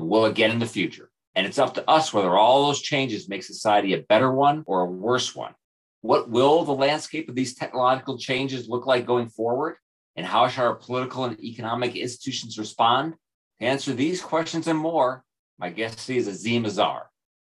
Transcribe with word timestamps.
and 0.00 0.08
will 0.08 0.24
again 0.24 0.50
in 0.50 0.58
the 0.58 0.66
future. 0.66 1.10
And 1.34 1.46
it's 1.46 1.58
up 1.58 1.74
to 1.74 1.88
us 1.88 2.12
whether 2.12 2.36
all 2.36 2.66
those 2.66 2.82
changes 2.82 3.28
make 3.28 3.42
society 3.42 3.94
a 3.94 3.98
better 3.98 4.32
one 4.32 4.64
or 4.66 4.80
a 4.80 4.90
worse 4.90 5.34
one. 5.34 5.54
What 6.02 6.30
will 6.30 6.64
the 6.64 6.72
landscape 6.72 7.28
of 7.28 7.34
these 7.34 7.54
technological 7.54 8.18
changes 8.18 8.68
look 8.68 8.86
like 8.86 9.06
going 9.06 9.28
forward? 9.28 9.76
And 10.16 10.26
how 10.26 10.48
shall 10.48 10.66
our 10.66 10.74
political 10.74 11.24
and 11.24 11.38
economic 11.40 11.94
institutions 11.94 12.58
respond? 12.58 13.14
To 13.60 13.66
answer 13.66 13.92
these 13.92 14.20
questions 14.20 14.66
and 14.66 14.78
more, 14.78 15.24
my 15.58 15.70
guest 15.70 15.98
today 15.98 16.18
is 16.18 16.28
Azeem 16.28 16.64
Azhar. 16.64 17.10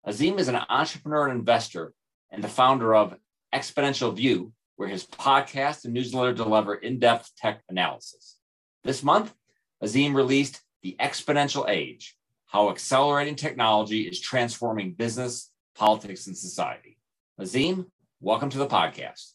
Azeem 0.06 0.38
is 0.38 0.48
an 0.48 0.60
entrepreneur 0.68 1.28
and 1.28 1.38
investor 1.38 1.92
and 2.30 2.42
the 2.42 2.48
founder 2.48 2.94
of 2.94 3.16
Exponential 3.54 4.14
View, 4.14 4.52
where 4.76 4.88
his 4.88 5.06
podcast 5.06 5.84
and 5.84 5.94
newsletter 5.94 6.34
deliver 6.34 6.74
in 6.74 6.98
depth 6.98 7.30
tech 7.36 7.62
analysis. 7.68 8.36
This 8.82 9.02
month, 9.02 9.32
Azeem 9.82 10.14
released 10.14 10.60
The 10.82 10.96
Exponential 10.98 11.68
Age 11.68 12.16
How 12.52 12.68
Accelerating 12.68 13.34
Technology 13.34 14.02
is 14.02 14.20
Transforming 14.20 14.92
Business, 14.92 15.50
Politics, 15.74 16.26
and 16.26 16.36
Society. 16.36 16.98
Azeem, 17.40 17.86
welcome 18.20 18.50
to 18.50 18.58
the 18.58 18.66
podcast. 18.66 19.32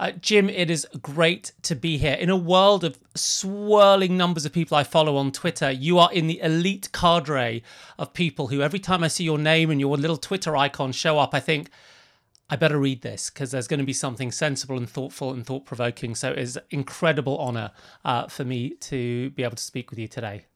Uh, 0.00 0.10
Jim, 0.10 0.50
it 0.50 0.68
is 0.68 0.84
great 1.00 1.52
to 1.62 1.76
be 1.76 1.96
here. 1.96 2.14
In 2.14 2.28
a 2.28 2.36
world 2.36 2.82
of 2.82 2.98
swirling 3.14 4.16
numbers 4.16 4.44
of 4.44 4.52
people 4.52 4.76
I 4.76 4.82
follow 4.82 5.16
on 5.16 5.30
Twitter, 5.30 5.70
you 5.70 6.00
are 6.00 6.12
in 6.12 6.26
the 6.26 6.40
elite 6.40 6.90
cadre 6.90 7.62
of 8.00 8.12
people 8.12 8.48
who, 8.48 8.60
every 8.62 8.80
time 8.80 9.04
I 9.04 9.08
see 9.08 9.22
your 9.22 9.38
name 9.38 9.70
and 9.70 9.78
your 9.78 9.96
little 9.96 10.16
Twitter 10.16 10.56
icon 10.56 10.90
show 10.90 11.20
up, 11.20 11.34
I 11.34 11.38
think, 11.38 11.70
I 12.50 12.56
better 12.56 12.78
read 12.78 13.02
this 13.02 13.30
because 13.30 13.52
there's 13.52 13.68
going 13.68 13.78
to 13.78 13.86
be 13.86 13.92
something 13.92 14.32
sensible 14.32 14.76
and 14.76 14.90
thoughtful 14.90 15.32
and 15.32 15.46
thought 15.46 15.66
provoking. 15.66 16.16
So 16.16 16.32
it 16.32 16.38
is 16.40 16.56
an 16.56 16.64
incredible 16.70 17.38
honor 17.38 17.70
uh, 18.04 18.26
for 18.26 18.44
me 18.44 18.70
to 18.70 19.30
be 19.30 19.44
able 19.44 19.54
to 19.54 19.62
speak 19.62 19.90
with 19.90 20.00
you 20.00 20.08
today. 20.08 20.46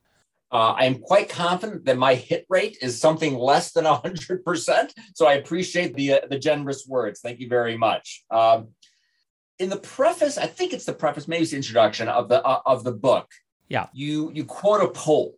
Uh, 0.53 0.75
I 0.77 0.85
am 0.87 0.99
quite 0.99 1.29
confident 1.29 1.85
that 1.85 1.97
my 1.97 2.15
hit 2.15 2.45
rate 2.49 2.79
is 2.83 3.01
something 3.01 3.37
less 3.37 3.73
than 3.73 3.85
100%. 3.85 4.91
So 5.15 5.27
I 5.27 5.35
appreciate 5.35 5.95
the, 5.95 6.15
uh, 6.15 6.21
the 6.29 6.39
generous 6.39 6.87
words. 6.89 7.21
Thank 7.21 7.39
you 7.39 7.49
very 7.49 7.77
much. 7.77 8.25
Um, 8.31 8.69
in 9.61 9.69
the 9.69 9.77
preface, 9.77 10.39
I 10.39 10.47
think 10.47 10.73
it's 10.73 10.87
the 10.87 10.95
preface, 10.95 11.29
maybe 11.29 11.43
it's 11.43 11.51
the 11.53 11.59
introduction 11.59 12.09
of 12.09 12.29
the 12.29 12.43
uh, 12.43 12.63
of 12.65 12.83
the 12.83 12.93
book. 12.93 13.29
Yeah. 13.69 13.87
You 13.93 14.33
you 14.33 14.45
quote 14.45 14.83
a 14.83 14.89
poll, 14.89 15.37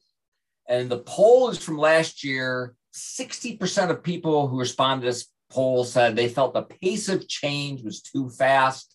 and 0.68 0.88
the 0.88 1.00
poll 1.00 1.50
is 1.50 1.58
from 1.58 1.76
last 1.76 2.24
year. 2.24 2.74
Sixty 2.92 3.56
percent 3.56 3.90
of 3.90 4.02
people 4.02 4.46
who 4.46 4.60
responded 4.60 5.02
to 5.02 5.08
this 5.08 5.28
poll 5.50 5.84
said 5.84 6.14
they 6.14 6.28
felt 6.28 6.54
the 6.54 6.62
pace 6.62 7.08
of 7.08 7.26
change 7.26 7.82
was 7.82 8.00
too 8.00 8.30
fast, 8.30 8.94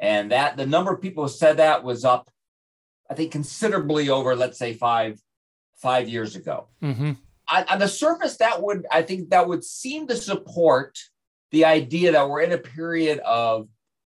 and 0.00 0.30
that 0.30 0.56
the 0.56 0.66
number 0.66 0.92
of 0.92 1.02
people 1.02 1.24
who 1.24 1.28
said 1.28 1.56
that 1.56 1.82
was 1.82 2.04
up, 2.04 2.30
I 3.10 3.14
think, 3.14 3.32
considerably 3.32 4.10
over, 4.10 4.36
let's 4.36 4.58
say 4.58 4.74
five 4.74 5.18
five 5.82 6.08
years 6.08 6.36
ago. 6.36 6.68
Mm-hmm. 6.82 7.12
On, 7.50 7.64
on 7.68 7.78
the 7.78 7.88
surface, 7.88 8.36
that 8.38 8.62
would 8.62 8.86
I 8.90 9.02
think 9.02 9.30
that 9.30 9.48
would 9.48 9.64
seem 9.64 10.06
to 10.06 10.16
support 10.16 10.96
the 11.50 11.66
idea 11.66 12.12
that 12.12 12.28
we're 12.28 12.40
in 12.40 12.52
a 12.52 12.58
period 12.58 13.18
of 13.20 13.68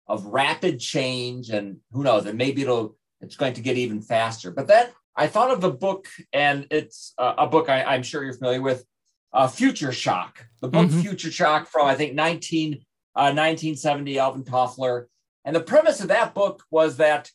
of 0.07 0.25
rapid 0.25 0.79
change 0.79 1.49
and 1.49 1.77
who 1.91 2.03
knows 2.03 2.25
and 2.25 2.37
maybe 2.37 2.61
it'll 2.61 2.95
it's 3.19 3.35
going 3.35 3.53
to 3.53 3.61
get 3.61 3.77
even 3.77 4.01
faster 4.01 4.51
but 4.51 4.67
then 4.67 4.87
i 5.15 5.27
thought 5.27 5.51
of 5.51 5.61
the 5.61 5.69
book 5.69 6.07
and 6.33 6.67
it's 6.69 7.13
uh, 7.17 7.33
a 7.37 7.47
book 7.47 7.69
I, 7.69 7.95
am 7.95 8.03
sure 8.03 8.23
you're 8.23 8.33
familiar 8.33 8.61
with 8.61 8.85
uh, 9.33 9.47
future 9.47 9.91
shock 9.91 10.45
the 10.61 10.67
book 10.67 10.87
mm-hmm. 10.87 11.01
future 11.01 11.31
shock 11.31 11.67
from 11.67 11.87
i 11.87 11.95
think 11.95 12.13
19 12.13 12.73
uh, 13.15 13.31
1970 13.31 14.19
alvin 14.19 14.43
toffler 14.43 15.05
and 15.45 15.55
the 15.55 15.61
premise 15.61 16.01
of 16.01 16.09
that 16.09 16.33
book 16.33 16.63
was 16.71 16.97
that 16.97 17.29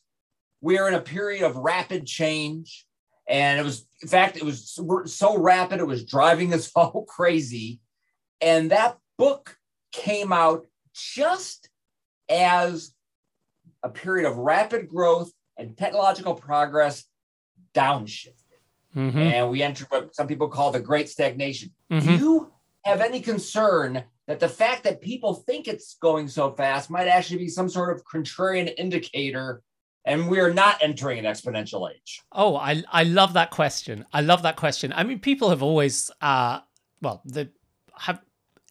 we're 0.61 0.87
in 0.87 0.93
a 0.93 1.01
period 1.01 1.43
of 1.43 1.55
rapid 1.55 2.05
change 2.05 2.85
and 3.27 3.59
it 3.59 3.63
was 3.63 3.87
in 4.01 4.07
fact 4.07 4.37
it 4.37 4.43
was 4.43 4.79
so 5.05 5.37
rapid 5.37 5.79
it 5.79 5.87
was 5.87 6.05
driving 6.05 6.53
us 6.53 6.71
all 6.75 7.05
crazy 7.05 7.79
and 8.41 8.71
that 8.71 8.97
book 9.17 9.57
came 9.91 10.31
out 10.31 10.65
just 10.93 11.69
as 12.29 12.93
a 13.83 13.89
period 13.89 14.27
of 14.27 14.37
rapid 14.37 14.87
growth 14.87 15.31
and 15.57 15.77
technological 15.77 16.35
progress 16.35 17.05
downshifted. 17.73 18.33
Mm-hmm. 18.95 19.17
And 19.17 19.49
we 19.49 19.61
entered 19.61 19.87
what 19.89 20.15
some 20.15 20.27
people 20.27 20.49
call 20.49 20.71
the 20.71 20.79
great 20.79 21.09
stagnation. 21.09 21.71
Mm-hmm. 21.91 22.07
Do 22.07 22.13
you 22.17 22.51
have 22.83 23.01
any 23.01 23.21
concern 23.21 24.03
that 24.27 24.39
the 24.39 24.49
fact 24.49 24.83
that 24.83 25.01
people 25.01 25.33
think 25.33 25.67
it's 25.67 25.95
going 26.01 26.27
so 26.27 26.51
fast 26.51 26.89
might 26.89 27.07
actually 27.07 27.37
be 27.37 27.49
some 27.49 27.69
sort 27.69 27.95
of 27.95 28.03
contrarian 28.05 28.73
indicator 28.77 29.61
and 30.07 30.29
we're 30.29 30.53
not 30.53 30.77
entering 30.81 31.19
an 31.19 31.25
exponential 31.25 31.91
age? 31.91 32.21
Oh, 32.31 32.55
I, 32.55 32.83
I 32.91 33.03
love 33.03 33.33
that 33.33 33.51
question. 33.51 34.05
I 34.13 34.21
love 34.21 34.41
that 34.43 34.55
question. 34.55 34.93
I 34.95 35.03
mean, 35.03 35.19
people 35.19 35.49
have 35.49 35.61
always, 35.61 36.09
uh, 36.21 36.61
well, 37.01 37.21
the 37.25 37.49
have 37.99 38.21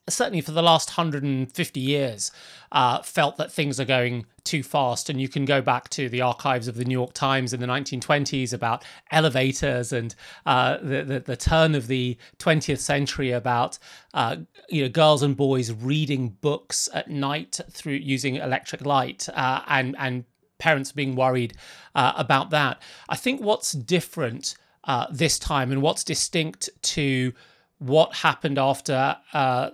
certainly 0.09 0.41
for 0.41 0.53
the 0.53 0.63
last 0.63 0.91
150 0.91 1.81
years, 1.81 2.31
uh, 2.73 3.03
felt 3.03 3.37
that 3.37 3.53
things 3.53 3.81
are 3.81 3.85
going 3.85 4.25
too 4.45 4.63
fast. 4.63 5.11
And 5.11 5.21
you 5.21 5.29
can 5.29 5.45
go 5.45 5.61
back 5.61 5.89
to 5.91 6.09
the 6.09 6.21
archives 6.21 6.69
of 6.69 6.77
the 6.77 6.85
New 6.85 6.93
York 6.93 7.13
Times 7.13 7.53
in 7.53 7.61
the 7.61 7.67
1920s 7.67 8.53
about 8.53 8.85
elevators 9.11 9.93
and 9.93 10.15
uh, 10.45 10.79
the, 10.81 11.03
the, 11.03 11.21
the 11.21 11.37
turn 11.37 11.75
of 11.75 11.89
the 11.89 12.17
20th 12.39 12.79
century 12.79 13.33
about 13.33 13.79
uh, 14.15 14.37
you 14.69 14.83
know 14.83 14.89
girls 14.89 15.23
and 15.23 15.37
boys 15.37 15.73
reading 15.73 16.37
books 16.41 16.89
at 16.95 17.11
night 17.11 17.61
through 17.71 17.95
using 17.95 18.37
electric 18.37 18.87
light 18.87 19.29
uh, 19.35 19.63
and 19.67 19.97
and 19.99 20.25
parents 20.59 20.93
being 20.93 21.17
worried 21.17 21.55
uh, 21.95 22.13
about 22.17 22.51
that. 22.51 22.81
I 23.09 23.17
think 23.17 23.41
what's 23.41 23.73
different 23.73 24.57
uh, 24.85 25.07
this 25.11 25.39
time 25.39 25.73
and 25.73 25.83
what's 25.83 26.05
distinct 26.05 26.69
to 26.81 27.33
what 27.79 28.15
happened 28.15 28.59
after 28.59 29.17
uh, 29.33 29.71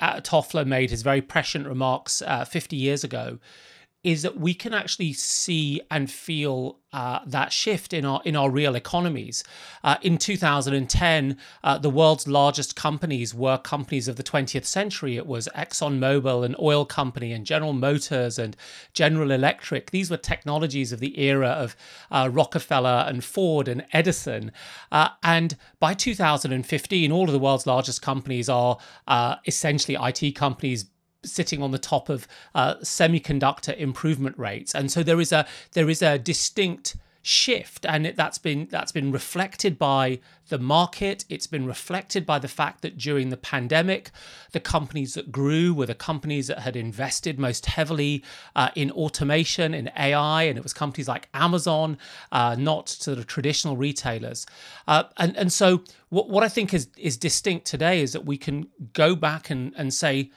Toffler 0.00 0.66
made 0.66 0.90
his 0.90 1.02
very 1.02 1.22
prescient 1.22 1.66
remarks 1.66 2.22
uh, 2.22 2.44
50 2.44 2.76
years 2.76 3.04
ago 3.04 3.38
is 4.06 4.22
that 4.22 4.38
we 4.38 4.54
can 4.54 4.72
actually 4.72 5.12
see 5.12 5.80
and 5.90 6.08
feel 6.08 6.78
uh, 6.92 7.18
that 7.26 7.52
shift 7.52 7.92
in 7.92 8.04
our 8.04 8.22
in 8.24 8.36
our 8.36 8.48
real 8.48 8.76
economies. 8.76 9.42
Uh, 9.82 9.96
in 10.00 10.16
2010, 10.16 11.36
uh, 11.64 11.76
the 11.76 11.90
world's 11.90 12.28
largest 12.28 12.76
companies 12.76 13.34
were 13.34 13.58
companies 13.58 14.06
of 14.06 14.14
the 14.14 14.22
20th 14.22 14.64
century. 14.64 15.16
It 15.16 15.26
was 15.26 15.48
ExxonMobil, 15.56 16.46
an 16.46 16.54
oil 16.60 16.84
company, 16.84 17.32
and 17.32 17.44
General 17.44 17.72
Motors 17.72 18.38
and 18.38 18.56
General 18.92 19.32
Electric. 19.32 19.90
These 19.90 20.08
were 20.08 20.16
technologies 20.16 20.92
of 20.92 21.00
the 21.00 21.20
era 21.20 21.48
of 21.48 21.76
uh, 22.12 22.30
Rockefeller 22.32 23.04
and 23.08 23.24
Ford 23.24 23.66
and 23.66 23.84
Edison. 23.92 24.52
Uh, 24.92 25.08
and 25.24 25.56
by 25.80 25.94
2015, 25.94 27.10
all 27.10 27.24
of 27.24 27.32
the 27.32 27.40
world's 27.40 27.66
largest 27.66 28.02
companies 28.02 28.48
are 28.48 28.78
uh, 29.08 29.34
essentially 29.46 29.98
IT 30.00 30.36
companies 30.36 30.86
sitting 31.26 31.62
on 31.62 31.70
the 31.70 31.78
top 31.78 32.08
of 32.08 32.26
uh, 32.54 32.76
semiconductor 32.76 33.76
improvement 33.76 34.38
rates, 34.38 34.74
and 34.74 34.90
so 34.90 35.02
there 35.02 35.20
is 35.20 35.32
a 35.32 35.46
there 35.72 35.90
is 35.90 36.02
a 36.02 36.18
distinct 36.18 36.96
shift 37.26 37.84
and 37.84 38.06
it, 38.06 38.14
that's 38.14 38.38
been 38.38 38.68
that's 38.70 38.92
been 38.92 39.10
reflected 39.10 39.76
by 39.76 40.20
the 40.48 40.60
market. 40.60 41.24
It's 41.28 41.48
been 41.48 41.66
reflected 41.66 42.24
by 42.24 42.38
the 42.38 42.46
fact 42.46 42.82
that 42.82 42.96
during 42.96 43.30
the 43.30 43.36
pandemic 43.36 44.12
the 44.52 44.60
companies 44.60 45.14
that 45.14 45.32
grew 45.32 45.74
were 45.74 45.86
the 45.86 45.94
companies 45.96 46.46
that 46.46 46.60
had 46.60 46.76
invested 46.76 47.36
most 47.36 47.66
heavily 47.66 48.22
uh, 48.54 48.68
in 48.76 48.92
automation 48.92 49.74
in 49.74 49.90
ai 49.96 50.44
and 50.44 50.56
it 50.56 50.62
was 50.62 50.72
companies 50.72 51.08
like 51.08 51.28
amazon 51.34 51.98
uh, 52.30 52.54
not 52.56 52.88
sort 52.88 53.18
of 53.18 53.26
traditional 53.26 53.76
retailers. 53.76 54.46
Uh, 54.86 55.02
and 55.16 55.36
and 55.36 55.52
so 55.52 55.82
what, 56.10 56.30
what 56.30 56.44
i 56.44 56.48
think 56.48 56.72
is 56.72 56.86
is 56.96 57.16
distinct 57.16 57.66
today 57.66 58.00
is 58.00 58.12
that 58.12 58.24
we 58.24 58.38
can 58.38 58.68
go 58.92 59.16
back 59.16 59.50
and 59.50 59.74
and 59.76 59.92
say 59.92 60.30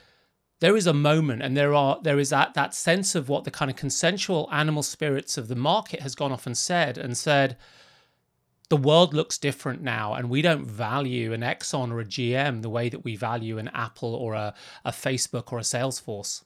there 0.60 0.76
is 0.76 0.86
a 0.86 0.94
moment 0.94 1.42
and 1.42 1.56
there 1.56 1.74
are 1.74 1.98
there 2.02 2.18
is 2.18 2.30
that 2.30 2.54
that 2.54 2.74
sense 2.74 3.14
of 3.14 3.28
what 3.28 3.44
the 3.44 3.50
kind 3.50 3.70
of 3.70 3.76
consensual 3.76 4.48
animal 4.52 4.82
spirits 4.82 5.36
of 5.36 5.48
the 5.48 5.56
market 5.56 6.00
has 6.00 6.14
gone 6.14 6.32
off 6.32 6.46
and 6.46 6.56
said 6.56 6.96
and 6.96 7.16
said 7.16 7.56
the 8.68 8.76
world 8.76 9.12
looks 9.12 9.36
different 9.36 9.82
now 9.82 10.14
and 10.14 10.30
we 10.30 10.42
don't 10.42 10.66
value 10.66 11.32
an 11.32 11.40
exxon 11.40 11.90
or 11.90 12.00
a 12.00 12.04
gm 12.04 12.62
the 12.62 12.70
way 12.70 12.88
that 12.88 13.04
we 13.04 13.16
value 13.16 13.58
an 13.58 13.68
apple 13.74 14.14
or 14.14 14.34
a, 14.34 14.54
a 14.84 14.92
facebook 14.92 15.52
or 15.52 15.58
a 15.58 15.62
salesforce 15.62 16.44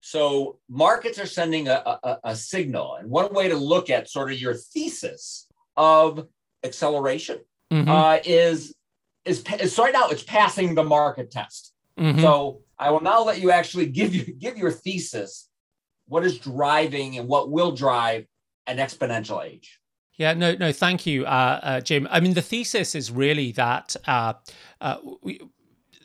so 0.00 0.58
markets 0.68 1.18
are 1.18 1.26
sending 1.26 1.68
a, 1.68 1.82
a, 2.02 2.18
a 2.24 2.36
signal 2.36 2.94
and 2.96 3.10
one 3.10 3.32
way 3.34 3.48
to 3.48 3.56
look 3.56 3.90
at 3.90 4.08
sort 4.08 4.30
of 4.30 4.40
your 4.40 4.54
thesis 4.54 5.48
of 5.76 6.26
acceleration 6.64 7.38
mm-hmm. 7.70 7.88
uh, 7.88 8.18
is, 8.24 8.74
is 9.24 9.42
is 9.60 9.78
right 9.78 9.92
now 9.92 10.08
it's 10.08 10.22
passing 10.22 10.74
the 10.74 10.84
market 10.84 11.30
test. 11.30 11.72
Mm-hmm. 11.98 12.20
So 12.20 12.60
I 12.78 12.90
will 12.90 13.00
now 13.00 13.22
let 13.22 13.40
you 13.40 13.50
actually 13.50 13.86
give 13.86 14.14
you 14.14 14.24
give 14.24 14.56
your 14.56 14.70
thesis. 14.70 15.48
What 16.06 16.24
is 16.24 16.38
driving 16.38 17.18
and 17.18 17.28
what 17.28 17.50
will 17.50 17.72
drive 17.72 18.26
an 18.66 18.78
exponential 18.78 19.44
age? 19.44 19.78
Yeah, 20.16 20.34
no, 20.34 20.54
no, 20.54 20.72
thank 20.72 21.06
you, 21.06 21.24
uh, 21.26 21.60
uh, 21.62 21.80
Jim. 21.80 22.08
I 22.10 22.18
mean, 22.20 22.34
the 22.34 22.42
thesis 22.42 22.94
is 22.94 23.10
really 23.10 23.52
that 23.52 23.94
uh, 24.06 24.32
uh 24.80 24.96
we, 25.22 25.40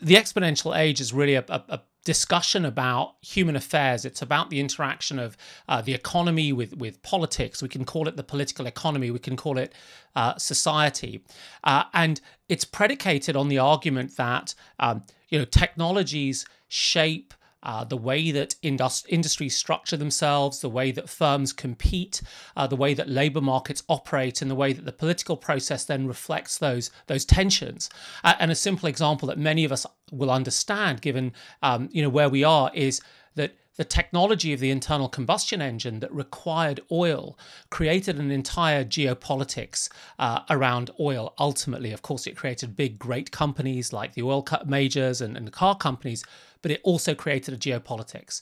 the 0.01 0.15
exponential 0.15 0.77
age 0.77 0.99
is 0.99 1.13
really 1.13 1.35
a, 1.35 1.45
a, 1.47 1.63
a 1.69 1.81
discussion 2.03 2.65
about 2.65 3.15
human 3.21 3.55
affairs. 3.55 4.05
It's 4.05 4.21
about 4.21 4.49
the 4.49 4.59
interaction 4.59 5.19
of 5.19 5.37
uh, 5.67 5.81
the 5.81 5.93
economy 5.93 6.51
with 6.53 6.75
with 6.77 7.01
politics. 7.03 7.61
We 7.61 7.69
can 7.69 7.85
call 7.85 8.07
it 8.07 8.17
the 8.17 8.23
political 8.23 8.65
economy. 8.65 9.11
We 9.11 9.19
can 9.19 9.37
call 9.37 9.57
it 9.57 9.73
uh, 10.15 10.37
society, 10.37 11.23
uh, 11.63 11.83
and 11.93 12.19
it's 12.49 12.65
predicated 12.65 13.35
on 13.35 13.47
the 13.47 13.59
argument 13.59 14.17
that 14.17 14.53
um, 14.79 15.03
you 15.29 15.39
know 15.39 15.45
technologies 15.45 16.45
shape 16.67 17.33
uh, 17.63 17.83
the 17.83 17.97
way 17.97 18.31
that 18.31 18.55
indust- 18.61 19.05
industries 19.09 19.55
structure 19.55 19.97
themselves, 19.97 20.59
the 20.59 20.69
way 20.69 20.91
that 20.91 21.09
firms 21.09 21.51
compete, 21.53 22.21
uh, 22.55 22.67
the 22.67 22.75
way 22.75 22.93
that 22.93 23.09
labor 23.09 23.41
markets 23.41 23.83
operate, 23.89 24.41
and 24.41 24.51
the 24.51 24.55
way 24.55 24.73
that 24.73 24.85
the 24.85 24.91
political 24.91 25.35
process 25.35 25.85
then 25.85 26.07
reflects 26.07 26.57
those 26.57 26.91
those 27.07 27.25
tensions. 27.25 27.89
Uh, 28.23 28.35
and 28.39 28.51
a 28.51 28.55
simple 28.55 28.87
example 28.87 29.27
that 29.27 29.37
many 29.37 29.65
of 29.65 29.71
us 29.71 29.85
will 30.11 30.29
understand, 30.29 31.01
given 31.01 31.33
um, 31.61 31.89
you 31.91 32.01
know 32.01 32.09
where 32.09 32.29
we 32.29 32.43
are, 32.43 32.69
is 32.73 33.01
that 33.35 33.55
the 33.75 33.83
technology 33.83 34.53
of 34.53 34.59
the 34.59 34.69
internal 34.69 35.09
combustion 35.09 35.61
engine 35.61 35.99
that 35.99 36.13
required 36.13 36.79
oil 36.91 37.37
created 37.71 38.19
an 38.19 38.29
entire 38.29 38.85
geopolitics 38.85 39.89
uh, 40.19 40.41
around 40.49 40.91
oil. 40.99 41.33
Ultimately, 41.39 41.91
of 41.91 42.03
course, 42.03 42.27
it 42.27 42.37
created 42.37 42.75
big, 42.75 42.99
great 42.99 43.31
companies 43.31 43.91
like 43.91 44.13
the 44.13 44.21
oil 44.21 44.45
majors 44.65 45.21
and, 45.21 45.35
and 45.35 45.51
car 45.51 45.75
companies 45.75 46.23
but 46.63 46.71
it 46.71 46.81
also 46.83 47.13
created 47.13 47.53
a 47.53 47.57
geopolitics. 47.57 48.41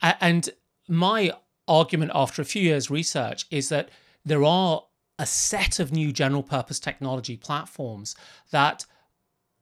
And 0.00 0.48
my 0.88 1.32
argument 1.68 2.12
after 2.14 2.40
a 2.40 2.46
few 2.46 2.62
years' 2.62 2.90
research 2.90 3.44
is 3.50 3.68
that 3.68 3.90
there 4.24 4.44
are 4.44 4.84
a 5.18 5.26
set 5.26 5.78
of 5.78 5.92
new 5.92 6.12
general 6.12 6.42
purpose 6.42 6.80
technology 6.80 7.36
platforms 7.36 8.14
that 8.50 8.86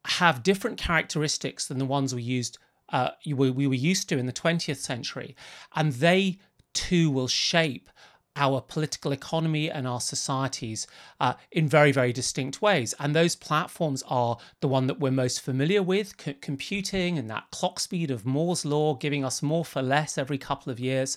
have 0.06 0.42
different 0.42 0.78
characteristics 0.78 1.66
than 1.66 1.78
the 1.78 1.84
ones 1.84 2.14
we 2.14 2.22
used 2.22 2.58
uh, 2.90 3.10
we, 3.26 3.50
we 3.50 3.66
were 3.66 3.74
used 3.74 4.10
to 4.10 4.18
in 4.18 4.26
the 4.26 4.32
20th 4.32 4.76
century 4.76 5.34
and 5.74 5.94
they 5.94 6.38
too 6.74 7.10
will 7.10 7.28
shape 7.28 7.88
our 8.36 8.60
political 8.60 9.12
economy 9.12 9.70
and 9.70 9.86
our 9.86 10.00
societies 10.00 10.86
uh, 11.20 11.34
in 11.52 11.68
very, 11.68 11.92
very 11.92 12.12
distinct 12.12 12.60
ways. 12.60 12.94
And 12.98 13.14
those 13.14 13.36
platforms 13.36 14.02
are 14.08 14.38
the 14.60 14.68
one 14.68 14.86
that 14.88 14.98
we're 15.00 15.12
most 15.12 15.40
familiar 15.40 15.82
with 15.82 16.14
c- 16.20 16.34
computing 16.34 17.18
and 17.18 17.30
that 17.30 17.50
clock 17.50 17.78
speed 17.78 18.10
of 18.10 18.26
Moore's 18.26 18.64
Law, 18.64 18.94
giving 18.94 19.24
us 19.24 19.42
more 19.42 19.64
for 19.64 19.82
less 19.82 20.18
every 20.18 20.38
couple 20.38 20.72
of 20.72 20.80
years. 20.80 21.16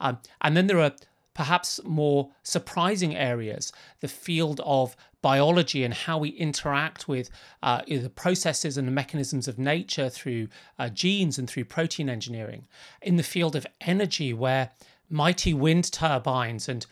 Um, 0.00 0.18
and 0.40 0.56
then 0.56 0.66
there 0.66 0.80
are 0.80 0.92
perhaps 1.34 1.80
more 1.84 2.30
surprising 2.42 3.16
areas 3.16 3.72
the 4.00 4.08
field 4.08 4.60
of 4.64 4.94
biology 5.22 5.84
and 5.84 5.94
how 5.94 6.18
we 6.18 6.30
interact 6.30 7.08
with 7.08 7.30
uh, 7.62 7.80
the 7.86 8.10
processes 8.10 8.76
and 8.76 8.86
the 8.86 8.92
mechanisms 8.92 9.46
of 9.46 9.58
nature 9.58 10.10
through 10.10 10.48
uh, 10.78 10.88
genes 10.88 11.38
and 11.38 11.48
through 11.48 11.64
protein 11.64 12.08
engineering. 12.08 12.66
In 13.00 13.16
the 13.16 13.22
field 13.22 13.54
of 13.54 13.66
energy, 13.80 14.34
where 14.34 14.70
mighty 15.08 15.54
wind 15.54 15.92
turbines 15.92 16.68
and 16.68 16.86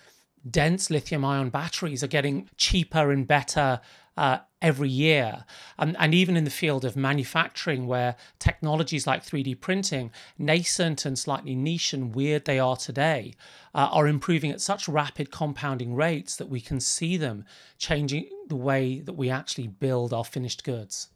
dense 0.49 0.91
lithium 0.91 1.25
ion 1.25 1.51
batteries 1.51 2.03
are 2.03 2.09
getting 2.09 2.49
cheaper 2.57 3.11
and 3.11 3.27
better 3.27 3.81
uh, 4.17 4.39
every 4.61 4.89
year. 4.89 5.45
And, 5.79 5.97
and 5.99 6.15
even 6.15 6.37
in 6.37 6.45
the 6.45 6.51
field 6.51 6.85
of 6.85 6.97
manufacturing, 6.97 7.87
where 7.87 8.17
technologies 8.39 9.07
like 9.07 9.25
3D 9.25 9.61
printing, 9.61 10.11
nascent 10.39 11.05
and 11.07 11.19
slightly 11.19 11.55
niche 11.55 11.93
and 11.93 12.15
weird 12.15 12.45
they 12.45 12.59
are 12.59 12.77
today, 12.77 13.35
uh, 13.75 13.89
are 13.91 14.07
improving 14.07 14.51
at 14.51 14.61
such 14.61 14.89
rapid 14.89 15.31
compounding 15.31 15.95
rates 15.95 16.37
that 16.37 16.49
we 16.49 16.61
can 16.61 16.81
see 16.81 17.17
them 17.17 17.45
changing 17.79 18.29
the 18.49 18.57
way 18.57 19.01
that 19.01 19.15
we 19.15 19.31
actually 19.31 19.69
build 19.69 20.13
our 20.13 20.25
finished 20.25 20.65
goods. 20.65 21.09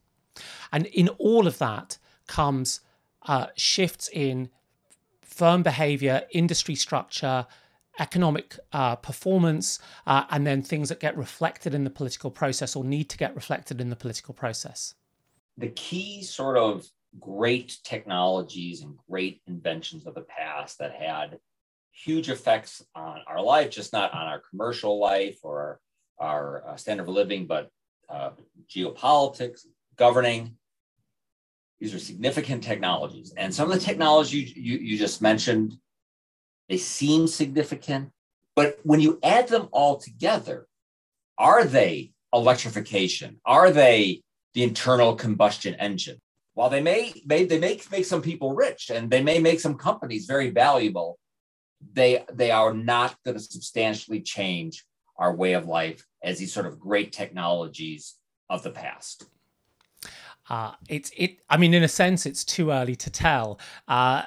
And 0.72 0.86
in 0.86 1.08
all 1.18 1.46
of 1.46 1.58
that 1.58 1.98
comes 2.26 2.80
uh, 3.26 3.48
shifts 3.54 4.08
in 4.12 4.48
firm 5.34 5.62
behavior, 5.62 6.22
industry 6.32 6.74
structure, 6.74 7.46
economic 7.98 8.58
uh, 8.72 8.96
performance, 8.96 9.78
uh, 10.06 10.24
and 10.30 10.46
then 10.46 10.62
things 10.62 10.88
that 10.88 11.00
get 11.00 11.16
reflected 11.16 11.74
in 11.74 11.84
the 11.84 11.90
political 11.90 12.30
process 12.30 12.76
or 12.76 12.84
need 12.84 13.08
to 13.10 13.16
get 13.16 13.34
reflected 13.34 13.80
in 13.80 13.90
the 13.90 13.96
political 13.96 14.34
process. 14.34 14.94
The 15.58 15.68
key 15.68 16.22
sort 16.22 16.56
of 16.56 16.86
great 17.20 17.78
technologies 17.84 18.82
and 18.82 18.96
great 19.08 19.40
inventions 19.46 20.06
of 20.06 20.14
the 20.14 20.22
past 20.22 20.78
that 20.78 20.92
had 20.92 21.38
huge 21.92 22.28
effects 22.28 22.84
on 22.94 23.20
our 23.26 23.40
life, 23.40 23.70
just 23.70 23.92
not 23.92 24.12
on 24.12 24.26
our 24.26 24.42
commercial 24.50 24.98
life 24.98 25.38
or 25.42 25.80
our, 26.18 26.64
uh, 26.68 26.76
standard 26.76 27.04
of 27.04 27.08
living, 27.08 27.46
but 27.46 27.70
uh, 28.08 28.30
geopolitics, 28.68 29.60
governing, 29.96 30.56
these 31.80 31.94
are 31.94 31.98
significant 31.98 32.62
technologies. 32.62 33.32
And 33.36 33.54
some 33.54 33.70
of 33.70 33.78
the 33.78 33.84
technologies 33.84 34.56
you, 34.56 34.78
you 34.78 34.98
just 34.98 35.20
mentioned, 35.20 35.76
they 36.68 36.78
seem 36.78 37.26
significant, 37.26 38.10
but 38.56 38.78
when 38.84 39.00
you 39.00 39.18
add 39.22 39.48
them 39.48 39.68
all 39.72 39.96
together, 39.98 40.66
are 41.36 41.64
they 41.64 42.12
electrification? 42.32 43.40
Are 43.44 43.70
they 43.70 44.22
the 44.54 44.62
internal 44.62 45.14
combustion 45.16 45.74
engine? 45.74 46.20
While 46.54 46.70
they 46.70 46.80
may, 46.80 47.12
may 47.26 47.44
they 47.44 47.58
make 47.58 47.90
make 47.90 48.04
some 48.04 48.22
people 48.22 48.54
rich 48.54 48.90
and 48.90 49.10
they 49.10 49.22
may 49.22 49.40
make 49.40 49.58
some 49.58 49.76
companies 49.76 50.26
very 50.26 50.50
valuable, 50.50 51.18
they 51.92 52.24
they 52.32 52.50
are 52.50 52.72
not 52.72 53.16
going 53.24 53.36
to 53.36 53.42
substantially 53.42 54.20
change 54.20 54.84
our 55.16 55.34
way 55.34 55.52
of 55.52 55.66
life 55.66 56.06
as 56.22 56.38
these 56.38 56.52
sort 56.52 56.66
of 56.66 56.78
great 56.78 57.12
technologies 57.12 58.14
of 58.48 58.62
the 58.62 58.70
past. 58.70 59.26
Uh, 60.48 60.72
it's 60.88 61.10
it. 61.16 61.38
I 61.48 61.56
mean, 61.56 61.72
in 61.72 61.82
a 61.82 61.88
sense, 61.88 62.26
it's 62.26 62.44
too 62.44 62.70
early 62.70 62.96
to 62.96 63.10
tell. 63.10 63.58
Uh, 63.88 64.22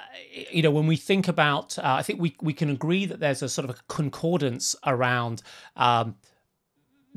you 0.51 0.63
know, 0.63 0.71
when 0.71 0.87
we 0.87 0.95
think 0.95 1.27
about, 1.27 1.77
uh, 1.77 1.83
I 1.83 2.01
think 2.01 2.19
we 2.19 2.35
we 2.41 2.53
can 2.53 2.69
agree 2.69 3.05
that 3.05 3.19
there's 3.19 3.43
a 3.43 3.49
sort 3.49 3.69
of 3.69 3.75
a 3.75 3.79
concordance 3.87 4.75
around. 4.85 5.43
Um, 5.75 6.15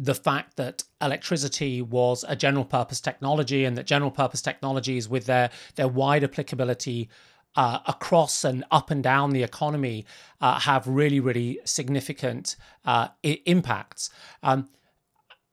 the 0.02 0.14
fact 0.14 0.56
that 0.56 0.82
electricity 1.02 1.82
was 1.82 2.24
a 2.26 2.34
general 2.34 2.64
purpose 2.64 3.00
technology 3.02 3.66
and 3.66 3.76
that 3.76 3.86
general 3.86 4.10
purpose 4.10 4.40
technologies 4.40 5.08
with 5.08 5.26
their 5.26 5.50
their 5.74 5.88
wide 5.88 6.24
applicability 6.24 7.10
uh, 7.56 7.80
across 7.86 8.44
and 8.44 8.64
up 8.70 8.90
and 8.90 9.02
down 9.02 9.30
the 9.30 9.42
economy 9.42 10.06
uh, 10.40 10.58
have 10.60 10.86
really 10.86 11.20
really 11.20 11.60
significant 11.64 12.56
uh, 12.86 13.08
I- 13.22 13.42
impacts 13.44 14.08
um, 14.42 14.70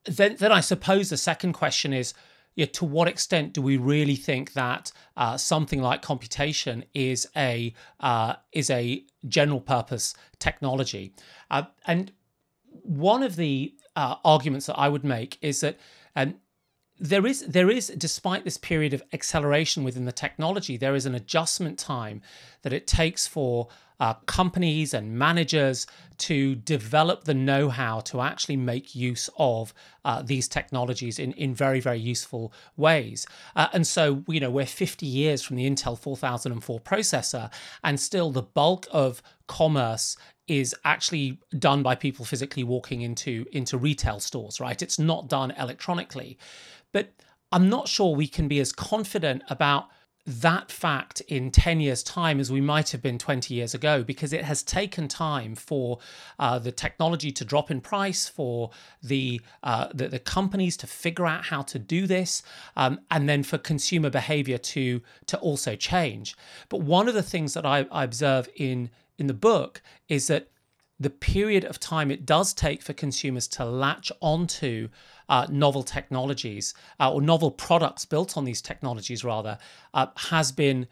then 0.06 0.38
then 0.38 0.54
I 0.54 0.62
suppose 0.62 1.10
the 1.10 1.18
second 1.18 1.52
question 1.52 1.92
is 1.92 2.14
yeah, 2.58 2.66
to 2.66 2.86
what 2.86 3.08
extent 3.08 3.54
do 3.54 3.62
we 3.62 3.78
really 3.78 4.16
think 4.16 4.54
that 4.54 4.92
uh, 5.16 5.38
something 5.38 5.80
like 5.80 6.02
computation 6.02 6.84
is 6.96 7.28
a 7.36 7.72
uh, 8.00 8.34
is 8.52 8.72
a 8.72 9.06
general 9.28 9.62
purpose 9.62 10.16
technology? 10.40 11.14
Uh, 11.52 11.64
and 11.86 12.12
one 12.82 13.22
of 13.22 13.36
the 13.36 13.76
uh, 13.96 14.16
arguments 14.26 14.66
that 14.66 14.78
I 14.78 14.90
would 14.90 15.04
make 15.04 15.38
is 15.40 15.60
that 15.60 15.78
um, 16.16 16.34
there 17.00 17.28
is 17.28 17.42
there 17.42 17.70
is 17.70 17.90
despite 17.90 18.44
this 18.44 18.58
period 18.58 18.92
of 18.92 19.04
acceleration 19.14 19.84
within 19.84 20.06
the 20.06 20.12
technology, 20.12 20.78
there 20.78 20.96
is 20.96 21.06
an 21.06 21.14
adjustment 21.14 21.78
time 21.78 22.24
that 22.64 22.74
it 22.74 22.88
takes 22.88 23.28
for 23.28 23.68
uh, 24.00 24.14
companies 24.26 24.94
and 24.94 25.18
managers 25.18 25.88
to 26.18 26.56
develop 26.56 27.24
the 27.24 27.34
know 27.34 27.70
how 27.70 28.00
to 28.00 28.22
actually 28.22 28.58
make 28.58 28.96
use 28.96 29.30
of 29.38 29.74
uh, 30.06 30.22
these 30.22 30.48
technologies 30.48 31.20
in, 31.20 31.32
in 31.34 31.54
very, 31.54 31.80
very 31.80 32.00
useful 32.00 32.52
ways. 32.76 33.26
Uh, 33.56 33.68
and 33.74 33.86
so, 33.86 34.24
you 34.28 34.40
know, 34.40 34.50
we're 34.50 34.66
50 34.66 35.06
years 35.06 35.42
from 35.42 35.56
the 35.56 35.70
Intel 35.70 35.98
4004 35.98 36.80
processor, 36.82 37.52
and 37.84 38.00
still 38.00 38.32
the 38.32 38.42
bulk 38.42 38.88
of 38.92 39.22
commerce 39.48 40.18
is 40.48 40.74
actually 40.86 41.40
done 41.60 41.84
by 41.84 41.94
people 41.94 42.24
physically 42.26 42.64
walking 42.64 43.02
into 43.02 43.46
into 43.52 43.78
retail 43.78 44.20
stores 44.20 44.60
right 44.60 44.82
it's 44.82 44.98
not 44.98 45.28
done 45.28 45.52
electronically 45.52 46.38
but 46.94 47.12
i'm 47.52 47.70
not 47.70 47.88
sure 47.88 48.16
we 48.16 48.28
can 48.28 48.48
be 48.48 48.60
as 48.60 48.72
confident 48.72 49.44
about 49.50 49.88
that 50.28 50.70
fact 50.70 51.22
in 51.22 51.50
10 51.52 51.80
years' 51.80 52.04
time 52.04 52.42
as 52.42 52.52
we 52.52 52.60
might 52.60 52.90
have 52.90 53.02
been 53.02 53.18
20 53.18 53.54
years 53.54 53.74
ago, 53.74 54.04
because 54.04 54.34
it 54.34 54.44
has 54.44 54.62
taken 54.62 55.08
time 55.08 55.56
for 55.56 56.00
uh, 56.38 56.60
the 56.60 56.72
technology 56.72 57.32
to 57.32 57.46
drop 57.46 57.72
in 57.72 57.80
price, 57.80 58.28
for 58.28 58.70
the, 59.02 59.40
uh, 59.64 59.88
the, 59.94 60.10
the 60.10 60.20
companies 60.20 60.76
to 60.76 60.86
figure 60.86 61.26
out 61.26 61.46
how 61.46 61.62
to 61.62 61.80
do 61.80 62.06
this, 62.06 62.44
um, 62.76 63.00
and 63.10 63.30
then 63.30 63.42
for 63.42 63.58
consumer 63.58 64.10
behavior 64.10 64.58
to 64.58 65.02
to 65.28 65.38
also 65.40 65.76
change. 65.76 66.36
But 66.68 66.82
one 66.82 67.08
of 67.08 67.14
the 67.14 67.24
things 67.24 67.54
that 67.54 67.66
I, 67.66 67.88
I 67.92 68.04
observe 68.04 68.50
in 68.56 68.90
in 69.18 69.28
the 69.28 69.34
book 69.34 69.82
is 70.10 70.28
that 70.28 70.50
the 71.00 71.10
period 71.10 71.64
of 71.64 71.80
time 71.80 72.10
it 72.12 72.26
does 72.26 72.54
take 72.54 72.82
for 72.82 72.94
consumers 72.94 73.48
to 73.48 73.66
latch 73.66 74.12
onto 74.20 74.90
uh, 75.30 75.48
novel 75.50 75.84
technologies 75.84 76.74
uh, 77.00 77.12
or 77.12 77.22
novel 77.22 77.52
products 77.52 78.06
built 78.06 78.38
on 78.38 78.46
these 78.46 78.62
technologies, 78.62 79.24
rather, 79.24 79.58
uh, 79.94 80.08
has 80.16 80.52
been 80.52 80.88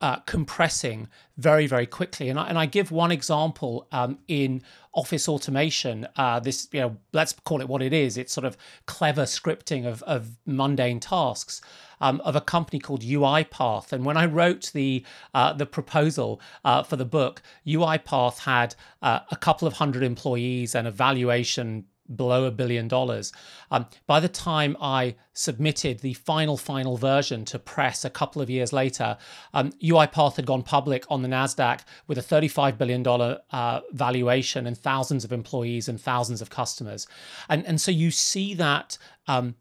uh, 0.00 0.16
compressing 0.20 1.08
very, 1.36 1.66
very 1.66 1.86
quickly. 1.86 2.30
And 2.30 2.38
I, 2.38 2.48
and 2.48 2.58
I 2.58 2.66
give 2.66 2.90
one 2.90 3.12
example 3.12 3.86
um, 3.92 4.18
in 4.28 4.62
office 4.94 5.28
automation. 5.28 6.08
Uh, 6.16 6.40
this, 6.40 6.68
you 6.72 6.80
know, 6.80 6.96
let's 7.12 7.34
call 7.44 7.60
it 7.60 7.68
what 7.68 7.82
it 7.82 7.92
is. 7.92 8.16
It's 8.16 8.32
sort 8.32 8.46
of 8.46 8.56
clever 8.86 9.22
scripting 9.24 9.86
of, 9.86 10.02
of 10.04 10.38
mundane 10.46 11.00
tasks. 11.00 11.60
Um, 12.02 12.22
of 12.22 12.34
a 12.34 12.40
company 12.40 12.78
called 12.78 13.02
UiPath, 13.02 13.92
and 13.92 14.06
when 14.06 14.16
I 14.16 14.24
wrote 14.24 14.70
the 14.72 15.04
uh, 15.34 15.52
the 15.52 15.66
proposal 15.66 16.40
uh, 16.64 16.82
for 16.82 16.96
the 16.96 17.04
book, 17.04 17.42
UiPath 17.66 18.38
had 18.38 18.74
uh, 19.02 19.18
a 19.30 19.36
couple 19.36 19.68
of 19.68 19.74
hundred 19.74 20.02
employees 20.02 20.74
and 20.74 20.88
a 20.88 20.90
valuation 20.90 21.84
below 22.14 22.44
a 22.44 22.50
billion 22.50 22.88
dollars. 22.88 23.32
Um, 23.70 23.86
by 24.06 24.20
the 24.20 24.28
time 24.28 24.76
I 24.80 25.16
submitted 25.32 26.00
the 26.00 26.14
final, 26.14 26.56
final 26.56 26.96
version 26.96 27.44
to 27.46 27.58
press 27.58 28.04
a 28.04 28.10
couple 28.10 28.42
of 28.42 28.50
years 28.50 28.72
later, 28.72 29.16
um, 29.54 29.72
UiPath 29.82 30.36
had 30.36 30.46
gone 30.46 30.62
public 30.62 31.04
on 31.08 31.22
the 31.22 31.28
NASDAQ 31.28 31.80
with 32.06 32.18
a 32.18 32.22
$35 32.22 32.76
billion 32.78 33.06
uh, 33.06 33.80
valuation 33.92 34.66
and 34.66 34.76
thousands 34.76 35.24
of 35.24 35.32
employees 35.32 35.88
and 35.88 36.00
thousands 36.00 36.42
of 36.42 36.50
customers. 36.50 37.06
And, 37.48 37.64
and 37.66 37.80
so 37.80 37.90
you 37.90 38.10
see 38.10 38.54
that, 38.54 38.98
um, 39.26 39.54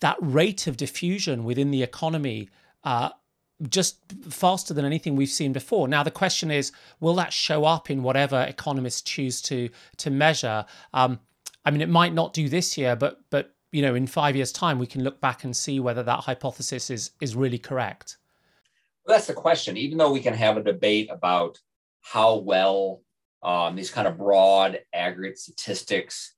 that 0.00 0.16
rate 0.20 0.66
of 0.66 0.76
diffusion 0.76 1.44
within 1.44 1.70
the 1.70 1.82
economy. 1.82 2.50
Uh, 2.82 3.10
just 3.68 3.98
faster 4.28 4.74
than 4.74 4.84
anything 4.84 5.16
we've 5.16 5.28
seen 5.28 5.52
before. 5.52 5.86
Now 5.88 6.02
the 6.02 6.10
question 6.10 6.50
is, 6.50 6.72
will 7.00 7.14
that 7.14 7.32
show 7.32 7.64
up 7.64 7.90
in 7.90 8.02
whatever 8.02 8.42
economists 8.42 9.02
choose 9.02 9.40
to 9.42 9.70
to 9.98 10.10
measure? 10.10 10.66
Um, 10.92 11.20
I 11.64 11.70
mean, 11.70 11.80
it 11.80 11.88
might 11.88 12.14
not 12.14 12.32
do 12.32 12.48
this 12.48 12.76
year, 12.76 12.96
but 12.96 13.20
but 13.30 13.54
you 13.72 13.82
know, 13.82 13.94
in 13.94 14.06
five 14.06 14.36
years' 14.36 14.52
time, 14.52 14.78
we 14.78 14.86
can 14.86 15.02
look 15.02 15.20
back 15.20 15.42
and 15.44 15.56
see 15.56 15.80
whether 15.80 16.02
that 16.02 16.20
hypothesis 16.20 16.90
is 16.90 17.10
is 17.20 17.34
really 17.34 17.58
correct. 17.58 18.18
Well, 19.04 19.16
that's 19.16 19.26
the 19.26 19.34
question. 19.34 19.76
Even 19.76 19.98
though 19.98 20.12
we 20.12 20.20
can 20.20 20.34
have 20.34 20.56
a 20.56 20.62
debate 20.62 21.08
about 21.10 21.58
how 22.02 22.36
well 22.36 23.02
um, 23.42 23.76
these 23.76 23.90
kind 23.90 24.06
of 24.06 24.18
broad 24.18 24.80
aggregate 24.94 25.38
statistics 25.38 26.34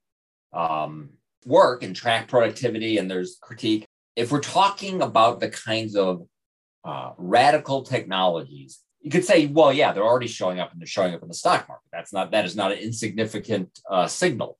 um, 0.52 1.10
work 1.44 1.82
and 1.82 1.94
track 1.94 2.28
productivity, 2.28 2.98
and 2.98 3.10
there's 3.10 3.38
critique. 3.40 3.84
If 4.14 4.32
we're 4.32 4.40
talking 4.40 5.02
about 5.02 5.40
the 5.40 5.50
kinds 5.50 5.94
of 5.94 6.26
uh, 6.84 7.10
radical 7.18 7.82
technologies, 7.82 8.80
you 9.00 9.10
could 9.10 9.24
say, 9.24 9.46
well, 9.46 9.72
yeah, 9.72 9.92
they're 9.92 10.06
already 10.06 10.26
showing 10.26 10.58
up 10.58 10.72
and 10.72 10.80
they're 10.80 10.86
showing 10.86 11.14
up 11.14 11.22
in 11.22 11.28
the 11.28 11.34
stock 11.34 11.68
market. 11.68 11.86
That's 11.92 12.12
not 12.12 12.30
that 12.30 12.44
is 12.44 12.56
not 12.56 12.72
an 12.72 12.78
insignificant 12.78 13.78
uh, 13.90 14.06
signal 14.06 14.58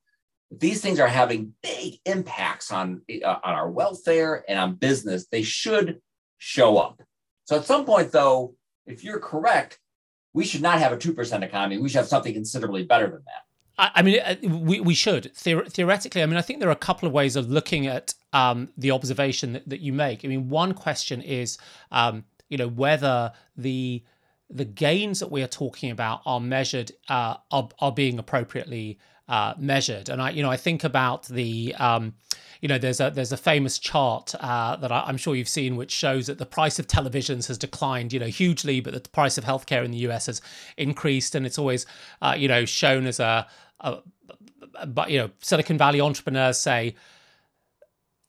these 0.51 0.81
things 0.81 0.99
are 0.99 1.07
having 1.07 1.53
big 1.61 1.99
impacts 2.05 2.71
on, 2.71 3.01
uh, 3.23 3.37
on 3.43 3.53
our 3.53 3.69
welfare 3.69 4.43
and 4.47 4.57
on 4.57 4.75
business, 4.75 5.27
they 5.31 5.43
should 5.43 5.99
show 6.37 6.77
up. 6.77 7.01
So 7.45 7.57
at 7.57 7.65
some 7.65 7.85
point, 7.85 8.11
though, 8.11 8.55
if 8.85 9.03
you're 9.03 9.19
correct, 9.19 9.79
we 10.33 10.45
should 10.45 10.61
not 10.61 10.79
have 10.79 10.91
a 10.91 10.97
2% 10.97 11.43
economy. 11.43 11.77
We 11.77 11.89
should 11.89 11.97
have 11.97 12.07
something 12.07 12.33
considerably 12.33 12.83
better 12.83 13.07
than 13.07 13.23
that. 13.25 13.43
I 13.79 14.01
mean, 14.01 14.19
uh, 14.19 14.35
we, 14.41 14.79
we 14.79 14.95
should 14.95 15.35
theoretically. 15.35 16.23
I 16.23 16.25
mean, 16.25 16.37
I 16.37 16.41
think 16.41 16.59
there 16.59 16.69
are 16.69 16.71
a 16.71 16.75
couple 16.75 17.07
of 17.07 17.13
ways 17.13 17.35
of 17.35 17.49
looking 17.49 17.85
at 17.85 18.15
um, 18.33 18.69
the 18.75 18.89
observation 18.89 19.53
that, 19.53 19.69
that 19.69 19.81
you 19.81 19.93
make. 19.93 20.25
I 20.25 20.27
mean, 20.27 20.49
one 20.49 20.73
question 20.73 21.21
is, 21.21 21.59
um, 21.91 22.23
you 22.49 22.57
know, 22.57 22.67
whether 22.67 23.33
the 23.55 24.03
the 24.49 24.65
gains 24.65 25.19
that 25.19 25.29
we 25.29 25.43
are 25.43 25.47
talking 25.47 25.91
about 25.91 26.21
are 26.25 26.39
measured 26.39 26.91
uh, 27.09 27.35
are, 27.51 27.69
are 27.79 27.91
being 27.91 28.17
appropriately 28.17 28.97
uh, 29.27 29.53
measured. 29.57 30.09
And 30.09 30.21
I, 30.21 30.31
you 30.31 30.41
know, 30.41 30.49
I 30.49 30.57
think 30.57 30.83
about 30.83 31.27
the, 31.27 31.75
um, 31.77 32.13
you 32.61 32.67
know, 32.67 32.77
there's 32.77 32.99
a 32.99 33.11
there's 33.13 33.31
a 33.31 33.37
famous 33.37 33.77
chart 33.77 34.33
uh, 34.39 34.75
that 34.77 34.91
I, 34.91 35.09
am 35.09 35.17
sure 35.17 35.35
you've 35.35 35.49
seen, 35.49 35.75
which 35.75 35.91
shows 35.91 36.27
that 36.27 36.37
the 36.37 36.45
price 36.45 36.79
of 36.79 36.87
televisions 36.87 37.47
has 37.47 37.57
declined, 37.57 38.13
you 38.13 38.19
know, 38.19 38.27
hugely, 38.27 38.79
but 38.79 38.93
the 38.93 39.09
price 39.09 39.37
of 39.37 39.43
healthcare 39.43 39.83
in 39.85 39.91
the 39.91 39.99
US 39.99 40.25
has 40.25 40.41
increased, 40.77 41.35
and 41.35 41.45
it's 41.45 41.59
always, 41.59 41.85
uh, 42.21 42.35
you 42.37 42.47
know, 42.47 42.65
shown 42.65 43.05
as 43.05 43.19
a, 43.19 43.47
a, 43.81 43.97
but 44.87 45.11
you 45.11 45.19
know, 45.19 45.29
Silicon 45.39 45.77
Valley 45.77 46.01
entrepreneurs 46.01 46.57
say 46.57 46.95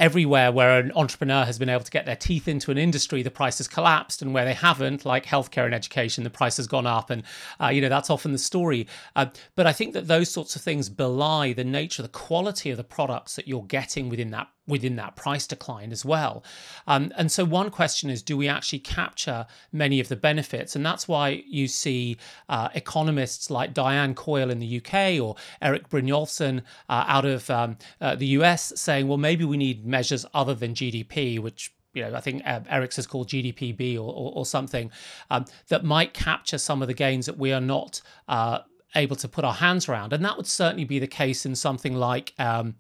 everywhere 0.00 0.52
where 0.52 0.78
an 0.78 0.92
entrepreneur 0.94 1.44
has 1.44 1.58
been 1.58 1.68
able 1.68 1.84
to 1.84 1.90
get 1.90 2.06
their 2.06 2.16
teeth 2.16 2.46
into 2.46 2.70
an 2.70 2.78
industry, 2.78 3.22
the 3.22 3.30
price 3.30 3.58
has 3.58 3.68
collapsed, 3.68 4.22
and 4.22 4.32
where 4.32 4.44
they 4.44 4.54
haven't, 4.54 5.04
like 5.04 5.26
healthcare 5.26 5.64
and 5.64 5.74
education, 5.74 6.24
the 6.24 6.30
price 6.30 6.56
has 6.56 6.66
gone 6.66 6.86
up, 6.86 7.10
and 7.10 7.22
uh, 7.60 7.68
you 7.68 7.80
know 7.80 7.88
that's 7.88 8.10
often 8.10 8.32
the 8.32 8.38
story. 8.38 8.86
Uh, 9.16 9.26
but 9.54 9.66
I 9.66 9.72
think 9.72 9.94
that 9.94 10.06
those 10.06 10.30
sorts 10.30 10.56
of 10.56 10.62
things 10.62 10.88
belie 10.88 11.52
the 11.52 11.64
nature, 11.64 12.02
the 12.02 12.08
quality 12.08 12.70
of 12.70 12.76
the 12.76 12.84
products 12.84 13.36
that 13.36 13.48
you're 13.48 13.64
getting 13.64 14.08
within 14.08 14.30
that 14.30 14.48
within 14.68 14.96
that 14.96 15.16
price 15.16 15.46
decline 15.46 15.90
as 15.90 16.04
well. 16.04 16.44
Um, 16.86 17.12
and 17.16 17.32
so 17.32 17.44
one 17.44 17.70
question 17.70 18.10
is, 18.10 18.22
do 18.22 18.36
we 18.36 18.46
actually 18.46 18.78
capture 18.80 19.46
many 19.72 19.98
of 19.98 20.08
the 20.08 20.16
benefits? 20.16 20.76
And 20.76 20.84
that's 20.84 21.08
why 21.08 21.42
you 21.46 21.66
see 21.66 22.18
uh, 22.48 22.68
economists 22.74 23.50
like 23.50 23.74
Diane 23.74 24.14
Coyle 24.14 24.50
in 24.50 24.60
the 24.60 24.76
UK 24.76 25.20
or 25.20 25.34
Eric 25.60 25.88
Brynjolfsson 25.88 26.60
uh, 26.88 27.04
out 27.08 27.24
of 27.24 27.48
um, 27.50 27.78
uh, 28.00 28.14
the 28.14 28.26
US 28.26 28.72
saying, 28.76 29.08
well, 29.08 29.18
maybe 29.18 29.44
we 29.44 29.56
need 29.56 29.86
measures 29.86 30.26
other 30.34 30.54
than 30.54 30.74
GDP, 30.74 31.40
which 31.40 31.72
you 31.94 32.02
know, 32.02 32.14
I 32.14 32.20
think 32.20 32.42
uh, 32.46 32.60
Eric's 32.68 32.96
has 32.96 33.06
called 33.06 33.28
GDPB 33.28 33.96
or, 33.96 34.00
or, 34.00 34.32
or 34.34 34.46
something 34.46 34.90
um, 35.30 35.46
that 35.68 35.84
might 35.84 36.14
capture 36.14 36.58
some 36.58 36.82
of 36.82 36.88
the 36.88 36.94
gains 36.94 37.26
that 37.26 37.38
we 37.38 37.52
are 37.52 37.60
not 37.60 38.02
uh, 38.28 38.60
able 38.94 39.16
to 39.16 39.28
put 39.28 39.44
our 39.44 39.54
hands 39.54 39.88
around. 39.88 40.12
And 40.12 40.24
that 40.24 40.36
would 40.36 40.46
certainly 40.46 40.84
be 40.84 40.98
the 40.98 41.06
case 41.06 41.46
in 41.46 41.56
something 41.56 41.94
like 41.94 42.34
um, 42.38 42.76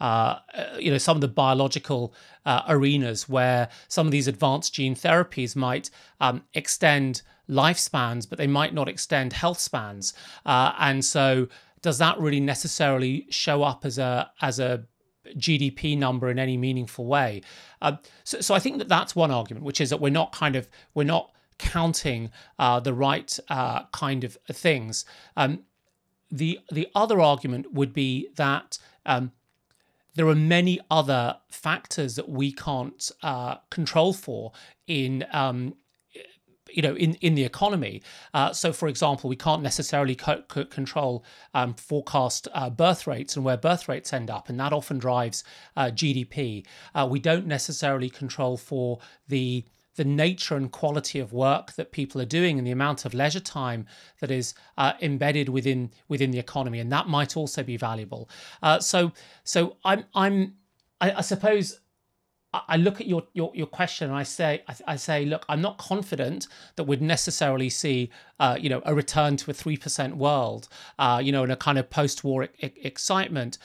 uh, 0.00 0.38
you 0.78 0.90
know, 0.90 0.98
some 0.98 1.16
of 1.16 1.20
the 1.20 1.28
biological 1.28 2.14
uh, 2.46 2.62
arenas 2.68 3.28
where 3.28 3.68
some 3.88 4.06
of 4.06 4.10
these 4.10 4.28
advanced 4.28 4.72
gene 4.72 4.94
therapies 4.94 5.56
might 5.56 5.90
um, 6.20 6.42
extend 6.54 7.22
lifespans, 7.48 8.28
but 8.28 8.38
they 8.38 8.46
might 8.46 8.74
not 8.74 8.88
extend 8.88 9.32
health 9.32 9.58
spans. 9.58 10.14
Uh, 10.46 10.72
and 10.78 11.04
so, 11.04 11.48
does 11.82 11.98
that 11.98 12.18
really 12.18 12.40
necessarily 12.40 13.26
show 13.30 13.62
up 13.62 13.84
as 13.84 13.98
a 13.98 14.30
as 14.40 14.58
a 14.58 14.84
GDP 15.36 15.96
number 15.98 16.30
in 16.30 16.38
any 16.38 16.56
meaningful 16.56 17.06
way? 17.06 17.42
Uh, 17.82 17.96
so, 18.24 18.40
so 18.40 18.54
I 18.54 18.58
think 18.58 18.78
that 18.78 18.88
that's 18.88 19.16
one 19.16 19.30
argument, 19.30 19.64
which 19.64 19.80
is 19.80 19.90
that 19.90 20.00
we're 20.00 20.10
not 20.10 20.32
kind 20.32 20.56
of 20.56 20.68
we're 20.94 21.04
not 21.04 21.30
counting 21.58 22.30
uh, 22.58 22.80
the 22.80 22.94
right 22.94 23.38
uh, 23.48 23.84
kind 23.92 24.24
of 24.24 24.38
things. 24.52 25.04
Um, 25.36 25.64
the 26.30 26.60
the 26.70 26.88
other 26.94 27.20
argument 27.20 27.72
would 27.72 27.92
be 27.92 28.28
that 28.36 28.78
um, 29.06 29.32
there 30.18 30.26
are 30.26 30.34
many 30.34 30.80
other 30.90 31.36
factors 31.48 32.16
that 32.16 32.28
we 32.28 32.50
can't 32.50 33.10
uh, 33.22 33.54
control 33.70 34.12
for 34.12 34.52
in 34.88 35.24
um, 35.32 35.74
you 36.68 36.82
know 36.82 36.94
in 36.96 37.14
in 37.14 37.36
the 37.36 37.44
economy. 37.44 38.02
Uh, 38.34 38.52
so 38.52 38.72
for 38.72 38.88
example 38.88 39.30
we 39.30 39.36
can't 39.36 39.62
necessarily 39.62 40.16
co- 40.16 40.42
co- 40.48 40.64
control 40.64 41.24
um, 41.54 41.74
forecast 41.74 42.48
uh, 42.52 42.68
birth 42.68 43.06
rates 43.06 43.36
and 43.36 43.44
where 43.44 43.56
birth 43.56 43.88
rates 43.88 44.12
end 44.12 44.28
up 44.28 44.48
and 44.48 44.58
that 44.58 44.72
often 44.72 44.98
drives 44.98 45.44
uh, 45.76 45.86
gdp 45.86 46.64
uh, 46.94 47.06
we 47.08 47.18
don't 47.18 47.46
necessarily 47.46 48.10
control 48.10 48.56
for 48.56 48.98
the 49.28 49.64
the 49.98 50.04
nature 50.04 50.56
and 50.56 50.70
quality 50.70 51.18
of 51.18 51.32
work 51.32 51.74
that 51.74 51.92
people 51.92 52.20
are 52.20 52.30
doing 52.38 52.56
and 52.56 52.66
the 52.66 52.70
amount 52.70 53.04
of 53.04 53.12
leisure 53.12 53.40
time 53.40 53.84
that 54.20 54.30
is 54.30 54.54
uh, 54.78 54.92
embedded 55.02 55.48
within 55.50 55.90
within 56.08 56.30
the 56.30 56.38
economy, 56.38 56.78
and 56.78 56.90
that 56.90 57.08
might 57.08 57.36
also 57.36 57.62
be 57.62 57.76
valuable. 57.76 58.30
Uh, 58.62 58.78
so, 58.78 59.12
so 59.44 59.76
I'm 59.84 60.04
I'm 60.14 60.54
I, 61.00 61.12
I 61.12 61.20
suppose 61.20 61.80
I 62.54 62.78
look 62.78 62.98
at 62.98 63.06
your, 63.06 63.24
your, 63.34 63.52
your 63.54 63.66
question 63.66 64.08
and 64.08 64.16
I 64.16 64.22
say 64.22 64.62
I, 64.66 64.74
I, 64.86 64.96
say 64.96 65.26
look 65.26 65.44
I'm 65.50 65.60
not 65.60 65.76
confident 65.76 66.46
that 66.76 66.84
we'd 66.84 67.02
necessarily 67.02 67.68
see 67.68 68.10
uh, 68.40 68.56
you 68.58 68.70
know 68.70 68.80
a 68.86 68.94
return 68.94 69.36
to 69.38 69.50
a 69.50 69.54
three 69.54 69.76
percent 69.76 70.16
world 70.16 70.68
uh, 70.98 71.20
you 71.22 71.30
know 71.30 71.44
in 71.44 71.50
a 71.50 71.56
kind 71.56 71.76
of 71.76 71.90
post-war 71.90 72.44
e- 72.44 72.72
excitement 72.82 73.58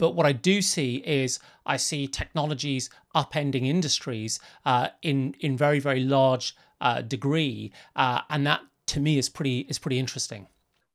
but 0.00 0.16
what 0.16 0.26
I 0.26 0.32
do 0.32 0.62
see 0.62 0.96
is 1.06 1.38
I 1.66 1.76
see 1.76 2.08
technologies 2.08 2.88
upending 3.14 3.66
industries 3.66 4.40
uh, 4.64 4.88
in 5.02 5.34
in 5.40 5.56
very 5.56 5.78
very 5.78 6.00
large 6.00 6.56
uh, 6.80 7.02
degree, 7.02 7.72
uh, 7.94 8.22
and 8.30 8.46
that 8.46 8.62
to 8.86 8.98
me 8.98 9.18
is 9.18 9.28
pretty 9.28 9.60
is 9.68 9.78
pretty 9.78 9.98
interesting. 9.98 10.48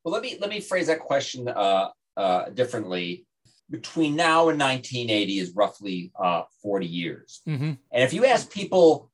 Well, 0.03 0.11
let 0.13 0.23
me 0.23 0.37
let 0.41 0.49
me 0.49 0.59
phrase 0.59 0.87
that 0.87 0.99
question 0.99 1.47
uh, 1.47 1.89
uh, 2.17 2.49
differently. 2.49 3.25
Between 3.69 4.15
now 4.15 4.49
and 4.49 4.59
1980 4.59 5.39
is 5.39 5.55
roughly 5.55 6.11
uh, 6.21 6.43
40 6.61 6.85
years, 6.85 7.41
mm-hmm. 7.47 7.63
and 7.91 8.03
if 8.03 8.13
you 8.13 8.25
ask 8.25 8.51
people 8.51 9.11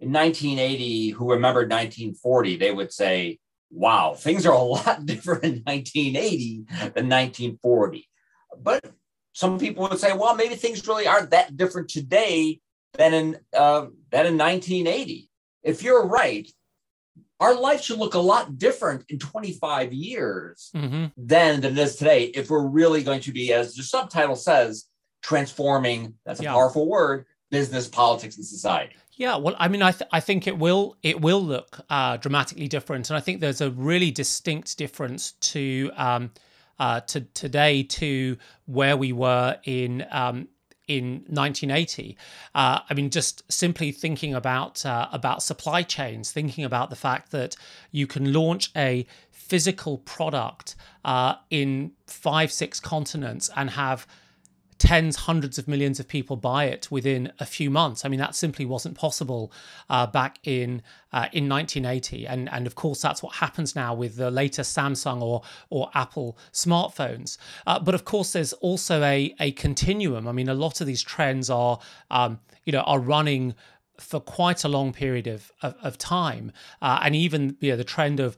in 0.00 0.12
1980 0.12 1.10
who 1.10 1.30
remembered 1.30 1.70
1940, 1.70 2.56
they 2.56 2.72
would 2.72 2.92
say, 2.92 3.38
"Wow, 3.70 4.14
things 4.14 4.44
are 4.44 4.52
a 4.52 4.62
lot 4.62 5.06
different 5.12 5.44
in 5.44 5.62
1980 5.64 6.64
than 6.68 7.08
1940." 7.08 8.08
But 8.62 8.84
some 9.36 9.58
people 9.58 9.86
would 9.86 9.98
say, 9.98 10.16
well, 10.16 10.34
maybe 10.34 10.54
things 10.54 10.88
really 10.88 11.06
aren't 11.06 11.28
that 11.28 11.58
different 11.58 11.90
today 11.90 12.58
than 12.94 13.12
in 13.12 13.38
uh, 13.54 13.84
than 14.10 14.24
in 14.24 14.38
1980. 14.38 15.28
If 15.62 15.82
you're 15.82 16.06
right, 16.06 16.50
our 17.38 17.54
life 17.54 17.82
should 17.82 17.98
look 17.98 18.14
a 18.14 18.18
lot 18.18 18.56
different 18.56 19.04
in 19.10 19.18
25 19.18 19.92
years 19.92 20.70
mm-hmm. 20.74 21.06
than, 21.18 21.60
than 21.60 21.72
it 21.72 21.78
is 21.78 21.96
today 21.96 22.24
if 22.24 22.48
we're 22.48 22.66
really 22.66 23.02
going 23.02 23.20
to 23.20 23.32
be, 23.32 23.52
as 23.52 23.74
the 23.74 23.82
subtitle 23.82 24.36
says, 24.36 24.86
transforming 25.22 26.14
that's 26.24 26.40
a 26.40 26.44
yeah. 26.44 26.52
powerful 26.52 26.88
word 26.88 27.26
business 27.50 27.88
politics 27.88 28.36
and 28.36 28.46
society 28.46 28.94
yeah 29.16 29.36
well 29.36 29.56
i 29.58 29.66
mean 29.66 29.82
i, 29.82 29.90
th- 29.90 30.08
I 30.12 30.20
think 30.20 30.46
it 30.46 30.56
will 30.56 30.96
it 31.02 31.20
will 31.20 31.42
look 31.42 31.80
uh, 31.90 32.16
dramatically 32.18 32.68
different 32.68 33.10
and 33.10 33.16
i 33.16 33.20
think 33.20 33.40
there's 33.40 33.60
a 33.60 33.70
really 33.70 34.12
distinct 34.12 34.78
difference 34.78 35.32
to 35.32 35.90
um, 35.96 36.30
uh, 36.78 37.00
to 37.00 37.22
today 37.22 37.82
to 37.82 38.36
where 38.66 38.96
we 38.96 39.12
were 39.12 39.58
in 39.64 40.06
um, 40.10 40.48
in 40.88 41.24
1980. 41.28 42.16
Uh, 42.54 42.80
I 42.88 42.94
mean, 42.94 43.10
just 43.10 43.50
simply 43.50 43.92
thinking 43.92 44.34
about 44.34 44.84
uh, 44.86 45.08
about 45.12 45.42
supply 45.42 45.82
chains, 45.82 46.30
thinking 46.30 46.64
about 46.64 46.90
the 46.90 46.96
fact 46.96 47.32
that 47.32 47.56
you 47.90 48.06
can 48.06 48.32
launch 48.32 48.70
a 48.76 49.06
physical 49.30 49.98
product 49.98 50.74
uh, 51.04 51.36
in 51.50 51.92
five, 52.06 52.50
six 52.50 52.80
continents 52.80 53.50
and 53.56 53.70
have 53.70 54.06
tens, 54.78 55.16
hundreds 55.16 55.58
of 55.58 55.66
millions 55.66 55.98
of 55.98 56.06
people 56.06 56.36
buy 56.36 56.64
it 56.64 56.90
within 56.90 57.32
a 57.38 57.46
few 57.46 57.70
months. 57.70 58.04
I 58.04 58.08
mean, 58.08 58.20
that 58.20 58.34
simply 58.34 58.64
wasn't 58.64 58.96
possible 58.96 59.52
uh, 59.88 60.06
back 60.06 60.38
in 60.44 60.82
uh, 61.12 61.28
in 61.32 61.48
1980, 61.48 62.26
and 62.26 62.48
and 62.52 62.66
of 62.66 62.74
course 62.74 63.00
that's 63.00 63.22
what 63.22 63.36
happens 63.36 63.74
now 63.74 63.94
with 63.94 64.16
the 64.16 64.30
later 64.30 64.62
Samsung 64.62 65.22
or 65.22 65.42
or 65.70 65.90
Apple 65.94 66.36
smartphones. 66.52 67.38
Uh, 67.66 67.78
but 67.78 67.94
of 67.94 68.04
course, 68.04 68.32
there's 68.32 68.52
also 68.54 69.02
a 69.02 69.34
a 69.40 69.52
continuum. 69.52 70.28
I 70.28 70.32
mean, 70.32 70.48
a 70.48 70.54
lot 70.54 70.80
of 70.80 70.86
these 70.86 71.02
trends 71.02 71.48
are 71.48 71.78
um, 72.10 72.40
you 72.64 72.72
know 72.72 72.80
are 72.80 73.00
running 73.00 73.54
for 73.98 74.20
quite 74.20 74.64
a 74.64 74.68
long 74.68 74.92
period 74.92 75.26
of 75.26 75.50
of, 75.62 75.74
of 75.82 75.98
time, 75.98 76.52
uh, 76.82 77.00
and 77.02 77.16
even 77.16 77.56
you 77.60 77.70
know 77.70 77.76
the 77.76 77.84
trend 77.84 78.20
of 78.20 78.36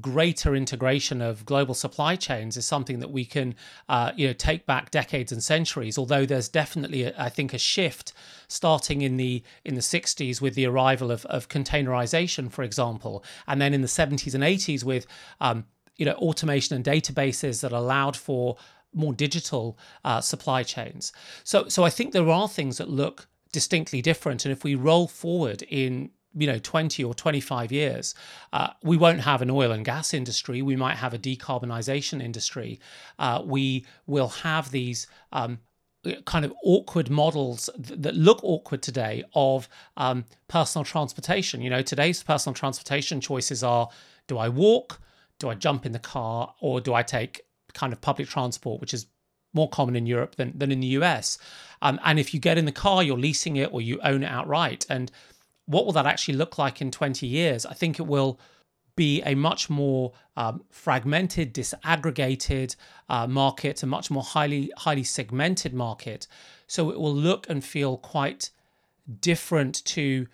greater 0.00 0.54
integration 0.54 1.22
of 1.22 1.44
global 1.46 1.74
supply 1.74 2.16
chains 2.16 2.56
is 2.56 2.66
something 2.66 2.98
that 2.98 3.10
we 3.10 3.24
can 3.24 3.54
uh, 3.88 4.12
you 4.16 4.26
know 4.26 4.32
take 4.32 4.66
back 4.66 4.90
decades 4.90 5.30
and 5.30 5.42
centuries 5.42 5.96
although 5.96 6.26
there's 6.26 6.48
definitely 6.48 7.04
a, 7.04 7.14
I 7.18 7.28
think 7.28 7.54
a 7.54 7.58
shift 7.58 8.12
starting 8.48 9.02
in 9.02 9.16
the 9.16 9.42
in 9.64 9.74
the 9.74 9.80
60s 9.80 10.40
with 10.40 10.54
the 10.54 10.66
arrival 10.66 11.10
of, 11.10 11.24
of 11.26 11.48
containerization 11.48 12.50
for 12.50 12.62
example 12.62 13.24
and 13.46 13.60
then 13.60 13.72
in 13.72 13.82
the 13.82 13.88
70s 13.88 14.34
and 14.34 14.42
80s 14.42 14.82
with 14.82 15.06
um, 15.40 15.64
you 15.96 16.06
know 16.06 16.14
automation 16.14 16.74
and 16.74 16.84
databases 16.84 17.60
that 17.60 17.72
allowed 17.72 18.16
for 18.16 18.56
more 18.94 19.12
digital 19.12 19.78
uh, 20.04 20.20
supply 20.20 20.62
chains. 20.62 21.12
So 21.44 21.68
so 21.68 21.84
I 21.84 21.90
think 21.90 22.12
there 22.12 22.28
are 22.28 22.48
things 22.48 22.78
that 22.78 22.88
look 22.88 23.28
distinctly 23.52 24.02
different 24.02 24.44
and 24.44 24.52
if 24.52 24.64
we 24.64 24.74
roll 24.74 25.08
forward 25.08 25.62
in 25.62 26.10
you 26.34 26.46
know 26.46 26.58
20 26.58 27.02
or 27.04 27.14
25 27.14 27.72
years 27.72 28.14
uh, 28.52 28.70
we 28.82 28.96
won't 28.96 29.20
have 29.20 29.42
an 29.42 29.50
oil 29.50 29.72
and 29.72 29.84
gas 29.84 30.12
industry 30.12 30.62
we 30.62 30.76
might 30.76 30.96
have 30.96 31.14
a 31.14 31.18
decarbonisation 31.18 32.22
industry 32.22 32.78
uh, 33.18 33.42
we 33.44 33.84
will 34.06 34.28
have 34.28 34.70
these 34.70 35.06
um, 35.32 35.58
kind 36.26 36.44
of 36.44 36.52
awkward 36.64 37.10
models 37.10 37.68
that 37.76 38.14
look 38.14 38.40
awkward 38.42 38.82
today 38.82 39.24
of 39.34 39.68
um, 39.96 40.24
personal 40.48 40.84
transportation 40.84 41.60
you 41.60 41.70
know 41.70 41.82
today's 41.82 42.22
personal 42.22 42.54
transportation 42.54 43.20
choices 43.20 43.62
are 43.62 43.88
do 44.26 44.38
i 44.38 44.48
walk 44.48 45.00
do 45.38 45.48
i 45.48 45.54
jump 45.54 45.86
in 45.86 45.92
the 45.92 45.98
car 45.98 46.54
or 46.60 46.80
do 46.80 46.94
i 46.94 47.02
take 47.02 47.42
kind 47.74 47.92
of 47.92 48.00
public 48.00 48.28
transport 48.28 48.80
which 48.80 48.94
is 48.94 49.06
more 49.54 49.68
common 49.68 49.96
in 49.96 50.06
Europe 50.06 50.36
than, 50.36 50.52
than 50.56 50.70
in 50.70 50.80
the 50.80 50.88
US. 50.98 51.38
Um, 51.82 51.98
and 52.04 52.18
if 52.18 52.34
you 52.34 52.40
get 52.40 52.58
in 52.58 52.64
the 52.64 52.72
car, 52.72 53.02
you're 53.02 53.18
leasing 53.18 53.56
it 53.56 53.72
or 53.72 53.80
you 53.80 53.98
own 54.02 54.22
it 54.22 54.26
outright. 54.26 54.84
And 54.88 55.10
what 55.68 55.84
will 55.84 55.92
that 55.92 56.06
actually 56.06 56.34
look 56.34 56.56
like 56.56 56.80
in 56.80 56.90
20 56.90 57.26
years? 57.26 57.66
I 57.66 57.74
think 57.74 58.00
it 58.00 58.06
will 58.06 58.40
be 58.96 59.22
a 59.22 59.34
much 59.34 59.68
more 59.68 60.12
um, 60.36 60.64
fragmented, 60.70 61.54
disaggregated 61.54 62.74
uh, 63.08 63.26
market, 63.26 63.82
a 63.82 63.86
much 63.86 64.10
more 64.10 64.22
highly 64.22 64.72
highly 64.78 65.04
segmented 65.04 65.74
market. 65.74 66.26
So 66.66 66.90
it 66.90 66.98
will 66.98 67.14
look 67.14 67.48
and 67.48 67.62
feel 67.62 67.98
quite 67.98 68.50
different 69.20 69.84
to 69.84 70.26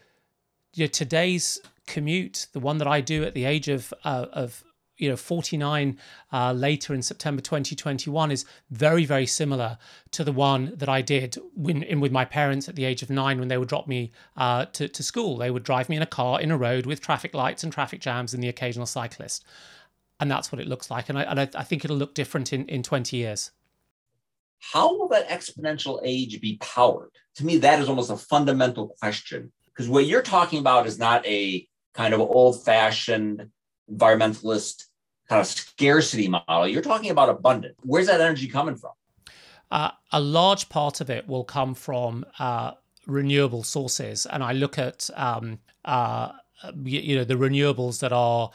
know, 0.76 0.86
today's 0.86 1.60
commute, 1.86 2.46
the 2.52 2.60
one 2.60 2.78
that 2.78 2.88
I 2.88 3.00
do 3.00 3.24
at 3.24 3.34
the 3.34 3.44
age 3.44 3.68
of 3.68 3.92
uh, 4.04 4.26
of 4.32 4.64
you 4.96 5.08
know 5.08 5.16
49 5.16 5.98
uh, 6.32 6.52
later 6.52 6.94
in 6.94 7.02
September 7.02 7.42
2021 7.42 8.30
is 8.30 8.44
very 8.70 9.04
very 9.04 9.26
similar 9.26 9.78
to 10.12 10.24
the 10.24 10.32
one 10.32 10.72
that 10.76 10.88
I 10.88 11.02
did 11.02 11.36
when 11.54 11.82
in 11.82 12.00
with 12.00 12.12
my 12.12 12.24
parents 12.24 12.68
at 12.68 12.76
the 12.76 12.84
age 12.84 13.02
of 13.02 13.10
nine 13.10 13.38
when 13.38 13.48
they 13.48 13.58
would 13.58 13.68
drop 13.68 13.86
me 13.88 14.12
uh, 14.36 14.66
to, 14.66 14.88
to 14.88 15.02
school. 15.02 15.36
They 15.36 15.50
would 15.50 15.64
drive 15.64 15.88
me 15.88 15.96
in 15.96 16.02
a 16.02 16.06
car 16.06 16.40
in 16.40 16.50
a 16.50 16.56
road 16.56 16.86
with 16.86 17.00
traffic 17.00 17.34
lights 17.34 17.64
and 17.64 17.72
traffic 17.72 18.00
jams 18.00 18.34
and 18.34 18.42
the 18.42 18.48
occasional 18.48 18.86
cyclist, 18.86 19.44
and 20.20 20.30
that's 20.30 20.52
what 20.52 20.60
it 20.60 20.68
looks 20.68 20.90
like. 20.90 21.08
And 21.08 21.18
I, 21.18 21.22
and 21.22 21.40
I, 21.40 21.48
I 21.54 21.64
think 21.64 21.84
it'll 21.84 21.96
look 21.96 22.14
different 22.14 22.52
in, 22.52 22.66
in 22.66 22.82
20 22.82 23.16
years. 23.16 23.50
How 24.60 24.96
will 24.96 25.08
that 25.08 25.28
exponential 25.28 26.00
age 26.02 26.40
be 26.40 26.56
powered? 26.58 27.10
To 27.36 27.44
me, 27.44 27.58
that 27.58 27.80
is 27.80 27.88
almost 27.88 28.10
a 28.10 28.16
fundamental 28.16 28.88
question 29.00 29.52
because 29.66 29.88
what 29.88 30.06
you're 30.06 30.22
talking 30.22 30.60
about 30.60 30.86
is 30.86 30.98
not 30.98 31.26
a 31.26 31.66
kind 31.94 32.14
of 32.14 32.20
old 32.20 32.64
fashioned 32.64 33.50
environmentalist 33.90 34.84
kind 35.28 35.40
of 35.40 35.46
scarcity 35.46 36.28
model. 36.28 36.68
You're 36.68 36.82
talking 36.82 37.10
about 37.10 37.28
abundance. 37.28 37.76
Where's 37.82 38.06
that 38.06 38.20
energy 38.20 38.48
coming 38.48 38.76
from? 38.76 38.92
Uh, 39.70 39.90
a 40.12 40.20
large 40.20 40.68
part 40.68 41.00
of 41.00 41.10
it 41.10 41.26
will 41.26 41.44
come 41.44 41.74
from 41.74 42.24
uh, 42.38 42.72
renewable 43.06 43.62
sources, 43.62 44.26
and 44.26 44.42
I 44.42 44.52
look 44.52 44.78
at 44.78 45.08
um, 45.16 45.58
uh, 45.84 46.32
you, 46.84 47.00
you, 47.00 47.16
know 47.16 47.24
the 47.24 47.34
renewables 47.34 48.00
that 48.00 48.12
are 48.12 48.50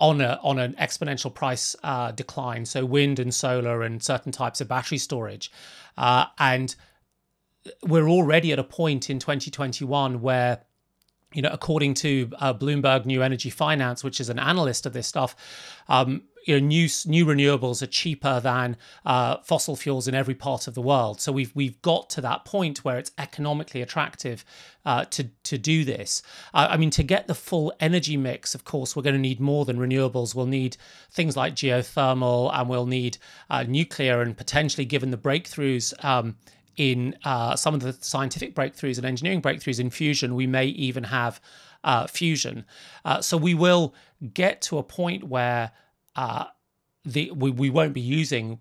on 0.00 0.20
a 0.20 0.38
on 0.42 0.58
an 0.58 0.74
exponential 0.74 1.32
price 1.32 1.74
uh, 1.82 2.10
decline. 2.10 2.66
So 2.66 2.84
wind 2.84 3.18
and 3.18 3.32
solar 3.32 3.82
and 3.82 4.02
certain 4.02 4.32
types 4.32 4.60
of 4.60 4.68
battery 4.68 4.98
storage, 4.98 5.50
uh, 5.96 6.26
and 6.38 6.74
we're 7.82 8.08
already 8.08 8.52
at 8.52 8.58
a 8.58 8.64
point 8.64 9.10
in 9.10 9.18
2021 9.18 10.20
where 10.20 10.62
you 11.34 11.42
know, 11.42 11.50
according 11.52 11.94
to 11.94 12.30
uh, 12.38 12.54
Bloomberg 12.54 13.04
New 13.04 13.22
Energy 13.22 13.50
Finance, 13.50 14.02
which 14.02 14.20
is 14.20 14.30
an 14.30 14.38
analyst 14.38 14.86
of 14.86 14.94
this 14.94 15.06
stuff, 15.06 15.36
um, 15.88 16.22
you 16.46 16.58
know, 16.58 16.66
new 16.66 16.88
new 17.04 17.26
renewables 17.26 17.82
are 17.82 17.86
cheaper 17.86 18.40
than 18.40 18.78
uh, 19.04 19.36
fossil 19.44 19.76
fuels 19.76 20.08
in 20.08 20.14
every 20.14 20.34
part 20.34 20.66
of 20.66 20.74
the 20.74 20.80
world. 20.80 21.20
So 21.20 21.30
we've 21.30 21.54
we've 21.54 21.80
got 21.82 22.08
to 22.10 22.22
that 22.22 22.46
point 22.46 22.84
where 22.84 22.96
it's 22.96 23.10
economically 23.18 23.82
attractive 23.82 24.46
uh, 24.86 25.04
to 25.06 25.24
to 25.24 25.58
do 25.58 25.84
this. 25.84 26.22
Uh, 26.54 26.68
I 26.70 26.78
mean, 26.78 26.88
to 26.90 27.02
get 27.02 27.26
the 27.26 27.34
full 27.34 27.74
energy 27.80 28.16
mix, 28.16 28.54
of 28.54 28.64
course, 28.64 28.96
we're 28.96 29.02
going 29.02 29.14
to 29.16 29.20
need 29.20 29.40
more 29.40 29.66
than 29.66 29.76
renewables. 29.76 30.34
We'll 30.34 30.46
need 30.46 30.78
things 31.10 31.36
like 31.36 31.54
geothermal, 31.54 32.50
and 32.54 32.70
we'll 32.70 32.86
need 32.86 33.18
uh, 33.50 33.64
nuclear, 33.64 34.22
and 34.22 34.34
potentially, 34.34 34.86
given 34.86 35.10
the 35.10 35.18
breakthroughs. 35.18 35.92
Um, 36.02 36.36
in 36.78 37.16
uh, 37.24 37.56
some 37.56 37.74
of 37.74 37.80
the 37.80 37.92
scientific 37.92 38.54
breakthroughs 38.54 38.96
and 38.96 39.04
engineering 39.04 39.42
breakthroughs 39.42 39.80
in 39.80 39.90
fusion, 39.90 40.34
we 40.34 40.46
may 40.46 40.66
even 40.66 41.04
have 41.04 41.40
uh, 41.84 42.06
fusion. 42.06 42.64
Uh, 43.04 43.20
so 43.20 43.36
we 43.36 43.52
will 43.52 43.94
get 44.32 44.62
to 44.62 44.78
a 44.78 44.82
point 44.82 45.24
where 45.24 45.72
uh, 46.16 46.44
the 47.04 47.30
we, 47.32 47.50
we 47.50 47.68
won't 47.68 47.92
be 47.92 48.00
using 48.00 48.60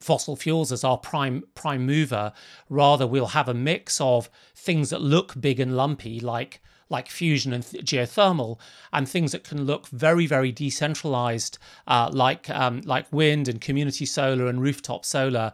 fossil 0.00 0.36
fuels 0.36 0.70
as 0.70 0.84
our 0.84 0.96
prime 0.96 1.42
prime 1.54 1.84
mover. 1.84 2.32
Rather, 2.70 3.06
we'll 3.06 3.26
have 3.26 3.48
a 3.48 3.54
mix 3.54 4.00
of 4.00 4.30
things 4.54 4.90
that 4.90 5.00
look 5.00 5.34
big 5.40 5.58
and 5.58 5.76
lumpy, 5.76 6.20
like 6.20 6.60
like 6.88 7.08
fusion 7.08 7.52
and 7.52 7.64
th- 7.66 7.84
geothermal, 7.84 8.60
and 8.92 9.08
things 9.08 9.32
that 9.32 9.42
can 9.42 9.64
look 9.64 9.88
very, 9.88 10.24
very 10.26 10.52
decentralized, 10.52 11.58
uh, 11.88 12.08
like 12.12 12.48
um, 12.48 12.80
like 12.84 13.12
wind 13.12 13.48
and 13.48 13.60
community 13.60 14.06
solar 14.06 14.46
and 14.46 14.62
rooftop 14.62 15.04
solar, 15.04 15.52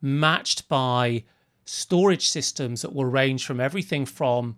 matched 0.00 0.68
by 0.68 1.24
storage 1.68 2.26
systems 2.26 2.80
that 2.80 2.94
will 2.94 3.04
range 3.04 3.44
from 3.44 3.60
everything 3.60 4.06
from 4.06 4.56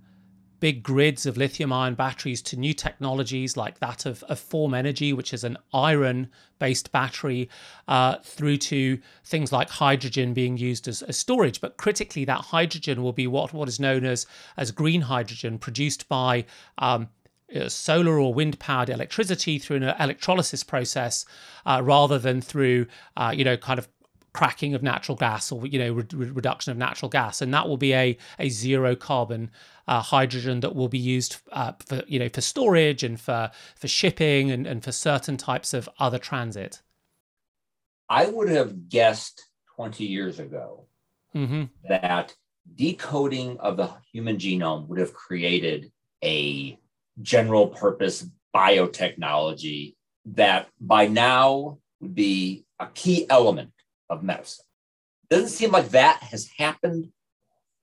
big 0.60 0.82
grids 0.82 1.26
of 1.26 1.36
lithium 1.36 1.72
ion 1.72 1.94
batteries 1.94 2.40
to 2.40 2.56
new 2.56 2.72
technologies 2.72 3.56
like 3.56 3.80
that 3.80 4.06
of, 4.06 4.22
of 4.24 4.38
Form 4.38 4.74
Energy, 4.74 5.12
which 5.12 5.34
is 5.34 5.42
an 5.42 5.56
iron 5.72 6.30
based 6.60 6.92
battery, 6.92 7.48
uh, 7.88 8.16
through 8.22 8.58
to 8.58 9.00
things 9.24 9.50
like 9.50 9.70
hydrogen 9.70 10.32
being 10.34 10.56
used 10.56 10.86
as, 10.86 11.02
as, 11.02 11.16
storage. 11.16 11.60
But 11.60 11.78
critically, 11.78 12.24
that 12.26 12.42
hydrogen 12.42 13.02
will 13.02 13.14
be 13.14 13.26
what, 13.26 13.52
what 13.52 13.68
is 13.68 13.80
known 13.80 14.04
as, 14.04 14.26
as 14.56 14.70
green 14.70 15.00
hydrogen, 15.00 15.58
produced 15.58 16.08
by 16.08 16.44
um, 16.78 17.08
uh, 17.56 17.68
solar 17.68 18.20
or 18.20 18.32
wind 18.32 18.60
powered 18.60 18.88
electricity 18.88 19.58
through 19.58 19.78
an 19.78 19.94
electrolysis 19.98 20.62
process 20.62 21.24
uh, 21.66 21.80
rather 21.82 22.18
than 22.18 22.40
through, 22.40 22.86
uh, 23.16 23.32
you 23.34 23.42
know, 23.42 23.56
kind 23.56 23.80
of 23.80 23.88
cracking 24.32 24.74
of 24.74 24.82
natural 24.82 25.16
gas 25.16 25.50
or 25.50 25.66
you 25.66 25.78
know 25.78 25.92
re- 25.92 26.30
reduction 26.30 26.70
of 26.70 26.78
natural 26.78 27.08
gas 27.08 27.40
and 27.40 27.52
that 27.52 27.68
will 27.68 27.76
be 27.76 27.92
a, 27.92 28.16
a 28.38 28.48
zero 28.48 28.94
carbon 28.94 29.50
uh, 29.88 30.00
hydrogen 30.00 30.60
that 30.60 30.74
will 30.74 30.88
be 30.88 30.98
used 30.98 31.36
uh, 31.52 31.72
for 31.84 32.02
you 32.06 32.18
know 32.18 32.28
for 32.28 32.40
storage 32.40 33.02
and 33.02 33.20
for 33.20 33.50
for 33.76 33.88
shipping 33.88 34.50
and, 34.50 34.66
and 34.66 34.84
for 34.84 34.92
certain 34.92 35.36
types 35.36 35.74
of 35.74 35.88
other 35.98 36.18
transit 36.18 36.80
i 38.08 38.26
would 38.26 38.48
have 38.48 38.88
guessed 38.88 39.46
20 39.76 40.04
years 40.04 40.38
ago 40.38 40.84
mm-hmm. 41.34 41.64
that 41.88 42.34
decoding 42.76 43.58
of 43.58 43.76
the 43.76 43.90
human 44.12 44.36
genome 44.36 44.86
would 44.86 44.98
have 44.98 45.12
created 45.12 45.90
a 46.22 46.78
general 47.20 47.66
purpose 47.68 48.26
biotechnology 48.54 49.94
that 50.24 50.68
by 50.80 51.06
now 51.06 51.78
would 52.00 52.14
be 52.14 52.64
a 52.78 52.86
key 52.88 53.26
element 53.28 53.72
of 54.10 54.22
medicine. 54.22 54.66
Doesn't 55.30 55.48
seem 55.48 55.70
like 55.70 55.90
that 55.90 56.22
has 56.24 56.48
happened. 56.58 57.10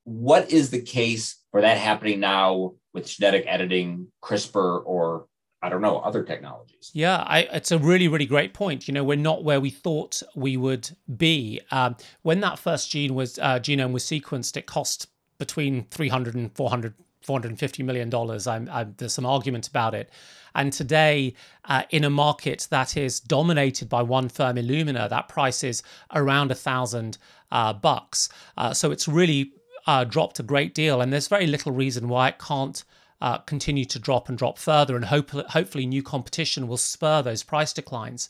What 0.04 0.52
is 0.52 0.70
the 0.70 0.82
case 0.82 1.38
for 1.52 1.62
that 1.62 1.78
happening 1.78 2.20
now 2.20 2.74
with 2.94 3.08
genetic 3.08 3.46
editing, 3.48 4.08
CRISPR, 4.24 4.84
or 4.86 5.28
I 5.62 5.70
don't 5.70 5.82
know, 5.82 5.98
other 5.98 6.24
technologies. 6.24 6.92
Yeah, 6.94 7.18
I, 7.18 7.40
it's 7.52 7.72
a 7.72 7.80
really, 7.80 8.08
really 8.08 8.28
great 8.28 8.54
point. 8.54 8.88
You 8.88 8.94
know, 8.94 9.04
we're 9.04 9.18
not 9.18 9.44
where 9.44 9.60
we 9.60 9.72
thought 9.72 10.22
we 10.36 10.56
would 10.56 10.96
be. 11.18 11.60
Um, 11.72 11.96
when 12.22 12.42
that 12.42 12.60
first 12.60 12.92
gene 12.92 13.16
was 13.16 13.40
uh, 13.40 13.60
genome 13.60 13.92
was 13.92 14.04
sequenced, 14.04 14.56
it 14.56 14.68
cost 14.68 15.08
between 15.40 15.86
300 15.90 16.36
and 16.36 16.56
400 16.56 16.94
450 17.28 17.84
million 17.84 18.10
dollars. 18.10 18.48
I'm, 18.48 18.70
I'm, 18.72 18.96
there's 18.98 19.13
some 19.13 19.26
argument 19.26 19.68
about 19.68 19.94
it. 19.94 20.10
And 20.56 20.72
today, 20.72 21.36
uh, 21.66 21.84
in 21.92 22.04
a 22.06 22.10
market 22.10 22.68
that 22.72 22.96
is 22.96 23.20
dominated 23.20 23.90
by 23.90 24.02
one 24.02 24.30
firm, 24.30 24.56
Illumina, 24.56 25.10
that 25.10 25.28
price 25.28 25.63
is 25.63 25.84
around 26.16 26.52
a 26.52 26.56
thousand 26.56 27.18
uh, 27.52 27.74
bucks. 27.74 28.30
Uh, 28.56 28.74
so 28.74 28.92
it's 28.92 29.08
really 29.08 29.52
uh, 29.86 30.06
dropped 30.06 30.40
a 30.40 30.44
great 30.44 30.74
deal, 30.74 31.02
and 31.02 31.12
there's 31.12 31.28
very 31.28 31.48
little 31.48 31.74
reason 31.74 32.08
why 32.08 32.30
it 32.30 32.40
can't 32.40 32.84
uh, 33.22 33.40
continue 33.40 33.86
to 33.86 34.00
drop 34.00 34.30
and 34.30 34.38
drop 34.38 34.58
further, 34.58 34.96
and 34.96 35.06
hope, 35.06 35.30
hopefully 35.30 35.86
new 35.86 36.02
competition 36.02 36.68
will 36.68 36.78
spur 36.78 37.22
those 37.22 37.44
price 37.44 37.74
declines. 37.74 38.30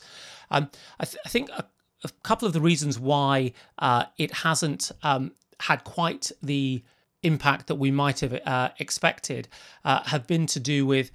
Um, 0.50 0.70
I, 0.98 1.04
th- 1.04 1.20
I, 1.24 1.28
think 1.28 1.50
a, 1.50 1.64
a, 2.04 2.08
couple 2.22 2.46
of 2.46 2.52
the 2.52 2.60
reasons 2.60 2.98
why 2.98 3.52
uh, 3.78 4.04
it 4.16 4.32
hasn't 4.32 4.90
um, 5.02 5.32
had 5.60 5.84
quite 5.84 6.32
the 6.42 6.82
impact 7.22 7.66
that 7.66 7.76
we 7.76 7.90
might 7.90 8.20
have 8.20 8.34
uh, 8.46 8.70
expected 8.78 9.48
uh, 9.84 10.02
have 10.04 10.26
been 10.26 10.46
to 10.46 10.60
do 10.60 10.86
with 10.86 11.10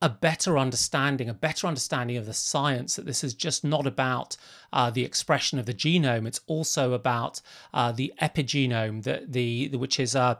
a 0.00 0.08
better 0.08 0.56
understanding, 0.56 1.28
a 1.28 1.34
better 1.34 1.66
understanding 1.66 2.16
of 2.16 2.24
the 2.24 2.34
science 2.34 2.94
that 2.94 3.04
this 3.04 3.24
is 3.24 3.34
just 3.34 3.64
not 3.64 3.84
about 3.84 4.36
uh, 4.72 4.90
the 4.90 5.04
expression 5.04 5.58
of 5.58 5.66
the 5.66 5.74
genome. 5.74 6.26
It's 6.26 6.40
also 6.46 6.92
about 6.92 7.40
uh, 7.74 7.90
the 7.90 8.12
epigenome, 8.22 9.02
the, 9.02 9.24
the, 9.26 9.68
the 9.68 9.78
which 9.78 9.98
is 9.98 10.14
uh, 10.14 10.36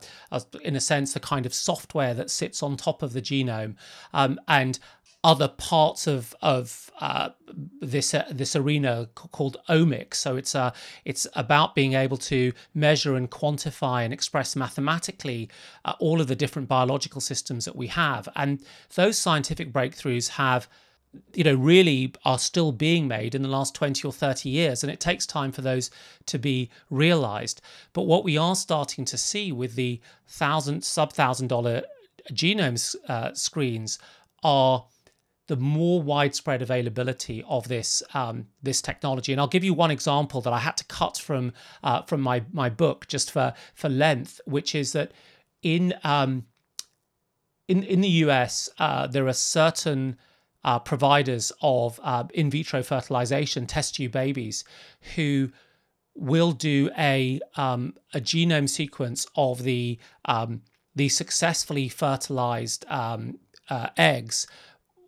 in 0.62 0.76
a 0.76 0.80
sense 0.80 1.12
the 1.12 1.20
kind 1.20 1.44
of 1.44 1.52
software 1.52 2.14
that 2.14 2.30
sits 2.30 2.62
on 2.62 2.76
top 2.76 3.02
of 3.02 3.12
the 3.12 3.22
genome, 3.22 3.74
um, 4.12 4.38
and 4.46 4.78
other 5.24 5.48
parts 5.48 6.06
of 6.06 6.34
of 6.42 6.90
uh, 7.00 7.30
this 7.80 8.14
uh, 8.14 8.24
this 8.30 8.54
arena 8.54 9.08
called 9.14 9.56
omics. 9.68 10.14
So 10.14 10.36
it's 10.36 10.54
uh, 10.54 10.72
it's 11.04 11.26
about 11.34 11.74
being 11.74 11.94
able 11.94 12.16
to 12.18 12.52
measure 12.74 13.16
and 13.16 13.30
quantify 13.30 14.04
and 14.04 14.12
express 14.12 14.54
mathematically 14.54 15.48
uh, 15.84 15.94
all 15.98 16.20
of 16.20 16.28
the 16.28 16.36
different 16.36 16.68
biological 16.68 17.20
systems 17.20 17.64
that 17.64 17.76
we 17.76 17.88
have, 17.88 18.28
and 18.36 18.62
those 18.94 19.18
scientific 19.18 19.72
breakthroughs 19.72 20.28
have 20.30 20.68
you 21.34 21.42
know 21.42 21.54
really 21.54 22.14
are 22.24 22.38
still 22.38 22.70
being 22.70 23.08
made 23.08 23.34
in 23.34 23.42
the 23.42 23.48
last 23.48 23.74
20 23.74 24.06
or 24.06 24.12
30 24.12 24.50
years 24.50 24.84
and 24.84 24.92
it 24.92 25.00
takes 25.00 25.24
time 25.24 25.50
for 25.50 25.62
those 25.62 25.90
to 26.26 26.38
be 26.38 26.68
realized 26.90 27.62
but 27.94 28.02
what 28.02 28.24
we 28.24 28.36
are 28.36 28.54
starting 28.54 29.06
to 29.06 29.16
see 29.16 29.50
with 29.50 29.74
the 29.74 29.98
thousand 30.26 30.84
sub 30.84 31.10
thousand 31.10 31.46
dollar 31.48 31.82
genomes 32.30 32.94
uh, 33.08 33.32
screens 33.32 33.98
are 34.42 34.84
the 35.48 35.56
more 35.56 36.00
widespread 36.00 36.62
availability 36.62 37.42
of 37.48 37.68
this 37.68 38.02
um, 38.14 38.46
this 38.62 38.80
technology. 38.80 39.32
And 39.32 39.40
I'll 39.40 39.48
give 39.48 39.64
you 39.64 39.74
one 39.74 39.90
example 39.90 40.40
that 40.42 40.52
I 40.52 40.58
had 40.58 40.76
to 40.76 40.84
cut 40.84 41.18
from 41.18 41.52
uh, 41.82 42.02
from 42.02 42.20
my 42.20 42.44
my 42.52 42.68
book 42.68 43.08
just 43.08 43.32
for 43.32 43.54
for 43.74 43.88
length, 43.88 44.40
which 44.44 44.74
is 44.74 44.92
that 44.92 45.12
in 45.62 45.94
um, 46.04 46.46
in 47.66 47.82
in 47.82 48.02
the 48.02 48.08
US 48.26 48.68
uh, 48.78 49.06
there 49.06 49.26
are 49.26 49.32
certain 49.32 50.18
uh, 50.64 50.78
providers 50.78 51.50
of 51.62 51.98
uh, 52.02 52.24
in 52.34 52.50
vitro 52.50 52.82
fertilization 52.82 53.66
test 53.66 53.96
tube 53.96 54.12
babies 54.12 54.64
who 55.16 55.50
will 56.14 56.52
do 56.52 56.90
a 56.98 57.40
um, 57.56 57.94
a 58.12 58.20
genome 58.20 58.68
sequence 58.68 59.26
of 59.34 59.62
the 59.62 59.98
um, 60.26 60.60
the 60.94 61.08
successfully 61.08 61.88
fertilized 61.88 62.84
um, 62.88 63.38
uh, 63.70 63.88
eggs 63.96 64.46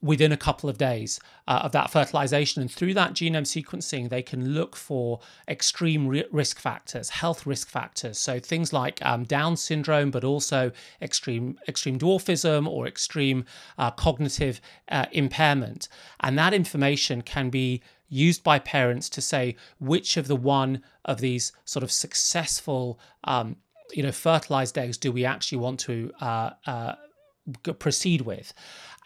within 0.03 0.33
a 0.33 0.37
couple 0.37 0.71
of 0.71 0.79
days 0.79 1.21
uh, 1.47 1.61
of 1.63 1.73
that 1.73 1.91
fertilization. 1.91 2.63
And 2.63 2.71
through 2.71 2.95
that 2.95 3.13
genome 3.13 3.43
sequencing, 3.43 4.09
they 4.09 4.23
can 4.23 4.55
look 4.55 4.75
for 4.75 5.21
extreme 5.47 6.09
risk 6.31 6.59
factors, 6.59 7.11
health 7.11 7.47
risk 7.47 7.69
factors. 7.69 8.19
So 8.19 8.41
things 8.41 8.73
like 8.73 9.05
um, 9.05 9.25
Down 9.25 9.57
syndrome, 9.57 10.11
but 10.11 10.25
also 10.25 10.73
extreme 11.03 11.59
extreme 11.69 11.99
dwarfism 11.99 12.67
or 12.67 12.87
extreme 12.87 13.45
uh, 13.79 13.91
cognitive 13.91 14.61
uh, 14.91 15.07
impairment. 15.13 15.89
And 16.21 16.39
that 16.39 16.55
information 16.55 17.23
can 17.23 17.51
be 17.51 17.83
used 18.09 18.43
by 18.43 18.59
parents 18.59 19.09
to 19.09 19.21
say 19.21 19.57
which 19.79 20.17
of 20.17 20.27
the 20.27 20.37
one 20.37 20.83
of 21.05 21.21
these 21.21 21.53
sort 21.65 21.83
of 21.83 21.93
successful, 21.93 22.99
um, 23.25 23.57
you 23.93 24.03
know, 24.03 24.13
fertilized 24.13 24.77
eggs 24.77 24.99
do 24.99 25.13
we 25.13 25.25
actually 25.25 25.59
want 25.59 25.79
to 25.81 26.11
uh, 26.21 26.51
uh, 26.67 26.95
proceed 27.79 28.23
with, 28.23 28.53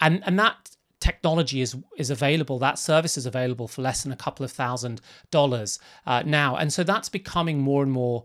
and 0.01 0.23
and 0.27 0.39
that 0.39 0.74
technology 1.05 1.61
is 1.61 1.77
is 1.97 2.11
available, 2.11 2.59
that 2.59 2.79
service 2.79 3.19
is 3.19 3.27
available 3.27 3.69
for 3.69 3.83
less 3.83 4.03
than 4.03 4.13
a 4.13 4.17
couple 4.17 4.43
of 4.43 4.51
thousand 4.51 5.03
dollars 5.31 5.79
uh, 6.07 6.23
now, 6.25 6.57
and 6.57 6.73
so 6.73 6.83
that's 6.83 7.11
becoming 7.11 7.59
more 7.61 7.83
and 7.83 7.93
more 7.93 8.25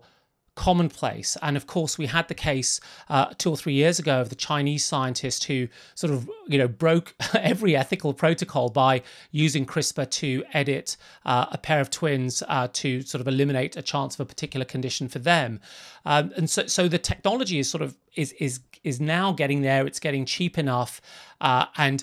commonplace. 0.54 1.36
And 1.42 1.56
of 1.56 1.66
course, 1.66 1.96
we 1.96 2.06
had 2.06 2.28
the 2.28 2.34
case 2.34 2.80
uh, 3.08 3.26
two 3.38 3.50
or 3.50 3.56
three 3.56 3.72
years 3.72 3.98
ago 3.98 4.20
of 4.20 4.28
the 4.28 4.34
Chinese 4.34 4.84
scientist 4.84 5.44
who 5.44 5.68
sort 5.94 6.12
of, 6.12 6.28
you 6.48 6.58
know, 6.58 6.68
broke 6.68 7.14
every 7.34 7.76
ethical 7.76 8.12
protocol 8.12 8.68
by 8.68 9.02
using 9.30 9.64
CRISPR 9.64 10.10
to 10.10 10.44
edit 10.52 10.96
uh, 11.24 11.46
a 11.52 11.58
pair 11.58 11.80
of 11.80 11.88
twins 11.90 12.42
uh, 12.48 12.68
to 12.72 13.02
sort 13.02 13.20
of 13.20 13.28
eliminate 13.28 13.76
a 13.76 13.82
chance 13.82 14.14
of 14.14 14.20
a 14.20 14.26
particular 14.26 14.66
condition 14.66 15.08
for 15.08 15.18
them. 15.18 15.60
Um, 16.04 16.32
and 16.36 16.50
so, 16.50 16.66
so 16.66 16.88
the 16.88 16.98
technology 16.98 17.58
is 17.58 17.70
sort 17.70 17.82
of 17.82 17.96
is 18.16 18.32
is 18.32 18.60
is 18.82 19.00
now 19.00 19.32
getting 19.32 19.60
there. 19.62 19.86
It's 19.86 20.00
getting 20.00 20.24
cheap 20.24 20.58
enough, 20.58 21.00
uh, 21.40 21.66
and 21.76 22.02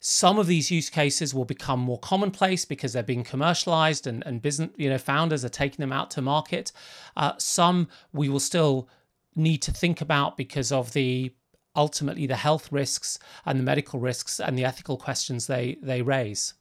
some 0.00 0.38
of 0.38 0.46
these 0.46 0.70
use 0.70 0.90
cases 0.90 1.34
will 1.34 1.44
become 1.44 1.80
more 1.80 1.98
commonplace 1.98 2.64
because 2.64 2.92
they're 2.92 3.02
being 3.02 3.24
commercialized 3.24 4.06
and, 4.06 4.24
and 4.26 4.40
business, 4.40 4.70
you 4.76 4.88
know, 4.88 4.98
founders 4.98 5.44
are 5.44 5.48
taking 5.48 5.82
them 5.82 5.92
out 5.92 6.10
to 6.12 6.22
market. 6.22 6.70
Uh, 7.16 7.32
some 7.38 7.88
we 8.12 8.28
will 8.28 8.40
still 8.40 8.88
need 9.34 9.58
to 9.62 9.72
think 9.72 10.00
about 10.00 10.36
because 10.36 10.70
of 10.70 10.92
the 10.92 11.32
ultimately 11.74 12.26
the 12.26 12.36
health 12.36 12.70
risks 12.72 13.18
and 13.44 13.58
the 13.58 13.64
medical 13.64 14.00
risks 14.00 14.40
and 14.40 14.56
the 14.56 14.64
ethical 14.64 14.96
questions 14.96 15.46
they 15.46 15.78
they 15.82 16.02
raise. 16.02 16.54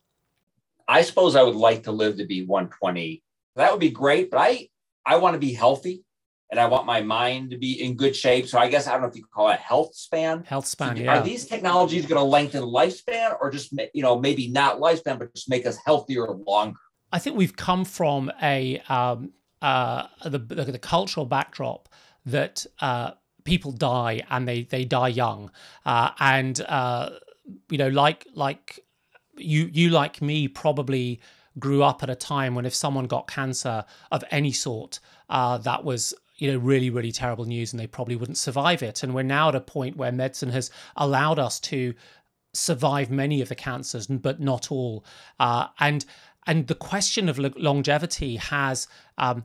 I 0.88 1.02
suppose 1.02 1.36
I 1.36 1.44
would 1.44 1.56
like 1.56 1.84
to 1.84 1.92
live 1.92 2.18
to 2.18 2.26
be 2.26 2.46
120. 2.46 3.22
That 3.56 3.72
would 3.72 3.80
be 3.80 3.92
great, 3.92 4.32
but 4.32 4.40
I 4.40 4.70
I 5.06 5.18
want 5.18 5.36
to 5.36 5.40
be 5.40 5.54
healthy 5.54 6.04
and 6.50 6.60
I 6.60 6.66
want 6.66 6.86
my 6.86 7.02
mind 7.02 7.52
to 7.52 7.58
be 7.58 7.84
in 7.84 7.96
good 7.96 8.16
shape. 8.16 8.48
So 8.48 8.58
I 8.58 8.70
guess 8.70 8.88
I 8.88 8.94
don't 8.94 9.02
know 9.02 9.08
if 9.08 9.16
you 9.16 9.26
call 9.26 9.50
it 9.50 9.60
health 9.60 9.96
span. 9.96 10.44
Health 10.46 10.66
span. 10.66 10.96
So 10.96 11.04
yeah. 11.04 11.18
Are 11.18 11.24
these 11.24 11.46
technologies 11.46 12.06
going 12.06 12.20
to 12.20 12.24
lengthen 12.24 12.64
lifespan, 12.64 13.38
or 13.42 13.52
just 13.52 13.74
you 13.94 14.02
know 14.02 14.20
maybe 14.20 14.48
not 14.48 14.80
lifespan, 14.80 15.20
but 15.20 15.34
just 15.34 15.50
make 15.50 15.66
us 15.66 15.78
healthier 15.86 16.28
longer? 16.28 16.80
I 17.12 17.20
think 17.20 17.38
we've 17.38 17.56
come 17.56 17.86
from 17.86 18.32
a 18.42 18.82
um, 18.90 19.32
uh, 19.62 20.08
the, 20.24 20.40
the, 20.40 20.66
the 20.66 20.80
cultural 20.80 21.26
backdrop 21.26 21.90
that 22.26 22.66
uh, 22.80 23.12
people 23.44 23.72
die 23.72 24.22
and 24.30 24.48
they 24.48 24.64
they 24.64 24.86
die 24.86 25.10
young, 25.10 25.52
uh, 25.86 26.12
and 26.20 26.62
uh, 26.62 27.10
you 27.70 27.78
know 27.78 27.90
like 27.90 28.26
like 28.34 28.80
you 29.38 29.70
you 29.72 29.90
like 29.90 30.22
me 30.22 30.48
probably 30.48 31.20
grew 31.60 31.82
up 31.82 32.04
at 32.04 32.10
a 32.10 32.16
time 32.16 32.54
when 32.54 32.66
if 32.66 32.76
someone 32.76 33.06
got 33.06 33.28
cancer 33.28 33.84
of 34.12 34.24
any 34.30 34.52
sort, 34.52 35.00
uh, 35.30 35.58
that 35.58 35.84
was 35.84 36.14
you 36.38 36.52
know 36.52 36.58
really 36.58 36.90
really 36.90 37.12
terrible 37.12 37.46
news 37.46 37.74
and 37.74 37.80
they 37.80 37.88
probably 37.88 38.16
wouldn't 38.16 38.38
survive 38.38 38.84
it 38.84 39.04
and 39.04 39.14
we're 39.14 39.24
now 39.24 39.50
at 39.50 39.56
a 39.56 39.62
point 39.62 39.98
where 39.98 40.12
medicine 40.12 40.50
has 40.50 40.70
allowed 40.96 41.40
us 41.40 41.60
to 41.60 41.94
survive 42.54 43.10
many 43.10 43.42
of 43.42 43.50
the 43.50 43.56
cancers 43.56 44.08
but 44.08 44.40
not 44.40 44.72
all 44.72 45.04
uh, 45.40 45.68
and 45.80 46.06
and 46.46 46.68
the 46.68 46.76
question 46.76 47.28
of 47.28 47.38
longevity 47.38 48.38
has 48.38 48.88
um, 49.18 49.44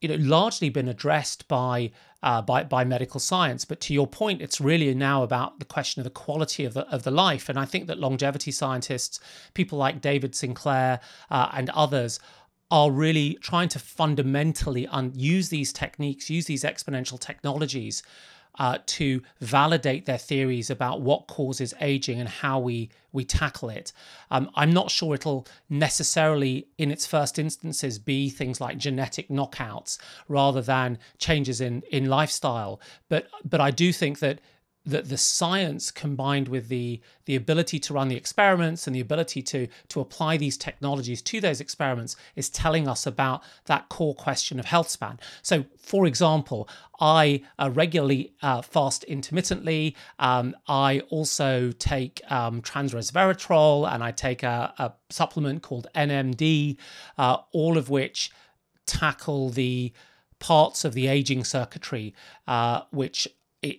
you 0.00 0.08
know 0.08 0.16
largely 0.16 0.68
been 0.68 0.88
addressed 0.88 1.46
by 1.48 1.90
uh, 2.22 2.42
by 2.42 2.64
by 2.64 2.84
medical 2.84 3.20
science. 3.20 3.64
But 3.64 3.80
to 3.82 3.94
your 3.94 4.06
point, 4.06 4.42
it's 4.42 4.60
really 4.60 4.92
now 4.94 5.22
about 5.22 5.58
the 5.58 5.64
question 5.64 6.00
of 6.00 6.04
the 6.04 6.10
quality 6.10 6.64
of 6.64 6.74
the 6.74 6.86
of 6.88 7.04
the 7.04 7.10
life. 7.10 7.48
And 7.48 7.58
I 7.58 7.64
think 7.64 7.86
that 7.86 7.98
longevity 7.98 8.50
scientists, 8.50 9.20
people 9.54 9.78
like 9.78 10.00
David 10.00 10.34
Sinclair 10.34 11.00
uh, 11.30 11.50
and 11.54 11.70
others, 11.70 12.18
are 12.70 12.90
really 12.90 13.38
trying 13.40 13.68
to 13.68 13.78
fundamentally 13.78 14.86
un- 14.88 15.12
use 15.14 15.48
these 15.48 15.72
techniques, 15.72 16.28
use 16.30 16.46
these 16.46 16.64
exponential 16.64 17.18
technologies 17.18 18.02
uh, 18.58 18.78
to 18.86 19.22
validate 19.40 20.06
their 20.06 20.18
theories 20.18 20.70
about 20.70 21.00
what 21.00 21.26
causes 21.26 21.74
aging 21.80 22.20
and 22.20 22.28
how 22.28 22.58
we 22.58 22.90
we 23.12 23.24
tackle 23.24 23.70
it. 23.70 23.92
Um, 24.30 24.50
I'm 24.54 24.70
not 24.72 24.90
sure 24.90 25.14
it'll 25.14 25.46
necessarily, 25.70 26.66
in 26.76 26.90
its 26.90 27.06
first 27.06 27.38
instances, 27.38 27.98
be 27.98 28.28
things 28.28 28.60
like 28.60 28.76
genetic 28.76 29.28
knockouts 29.28 29.98
rather 30.28 30.62
than 30.62 30.98
changes 31.18 31.60
in 31.60 31.82
in 31.90 32.06
lifestyle. 32.06 32.80
But 33.08 33.28
but 33.44 33.60
I 33.60 33.70
do 33.70 33.92
think 33.92 34.18
that 34.20 34.40
that 34.86 35.08
the 35.08 35.18
science 35.18 35.90
combined 35.90 36.48
with 36.48 36.68
the 36.68 37.00
the 37.24 37.34
ability 37.34 37.78
to 37.80 37.92
run 37.92 38.08
the 38.08 38.16
experiments 38.16 38.86
and 38.86 38.94
the 38.94 39.00
ability 39.00 39.42
to 39.42 39.66
to 39.88 40.00
apply 40.00 40.36
these 40.36 40.56
technologies 40.56 41.20
to 41.20 41.40
those 41.40 41.60
experiments 41.60 42.16
is 42.36 42.48
telling 42.48 42.86
us 42.86 43.06
about 43.06 43.42
that 43.66 43.88
core 43.88 44.14
question 44.14 44.60
of 44.60 44.64
health 44.64 44.88
span. 44.88 45.18
So, 45.42 45.64
for 45.76 46.06
example, 46.06 46.68
I 47.00 47.42
uh, 47.58 47.70
regularly 47.74 48.32
uh, 48.42 48.62
fast 48.62 49.04
intermittently. 49.04 49.96
Um, 50.18 50.54
I 50.68 51.00
also 51.10 51.72
take 51.72 52.20
um, 52.30 52.62
transresveratrol 52.62 53.92
and 53.92 54.02
I 54.04 54.12
take 54.12 54.42
a, 54.42 54.72
a 54.78 54.92
supplement 55.10 55.62
called 55.62 55.88
NMN, 55.94 56.76
uh, 57.18 57.38
all 57.52 57.76
of 57.76 57.90
which 57.90 58.30
tackle 58.86 59.50
the 59.50 59.92
parts 60.38 60.84
of 60.84 60.94
the 60.94 61.08
aging 61.08 61.44
circuitry 61.44 62.14
uh, 62.46 62.82
which 62.90 63.26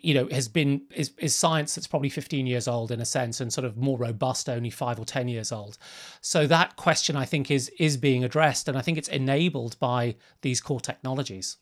you 0.02 0.14
know 0.14 0.28
has 0.32 0.48
been 0.48 0.82
is, 0.94 1.12
is 1.18 1.36
science 1.36 1.76
that's 1.76 1.88
probably 1.88 2.10
15 2.10 2.48
years 2.48 2.68
old 2.68 2.92
in 2.92 3.00
a 3.00 3.06
sense 3.06 3.42
and 3.42 3.52
sort 3.52 3.66
of 3.66 3.78
more 3.78 3.98
robust 3.98 4.50
only 4.50 4.70
5 4.70 5.00
or 5.00 5.06
10 5.06 5.28
years 5.28 5.52
old. 5.52 5.78
So 6.22 6.48
that 6.48 6.76
question 6.76 7.16
i 7.16 7.26
think 7.26 7.52
is 7.52 7.70
is 7.80 7.98
being 7.98 8.24
addressed 8.24 8.68
and 8.68 8.78
i 8.78 8.82
think 8.82 8.98
it's 8.98 9.08
enabled 9.08 9.78
by 9.80 10.16
these 10.42 10.62
core 10.62 10.80
technologies. 10.80 11.58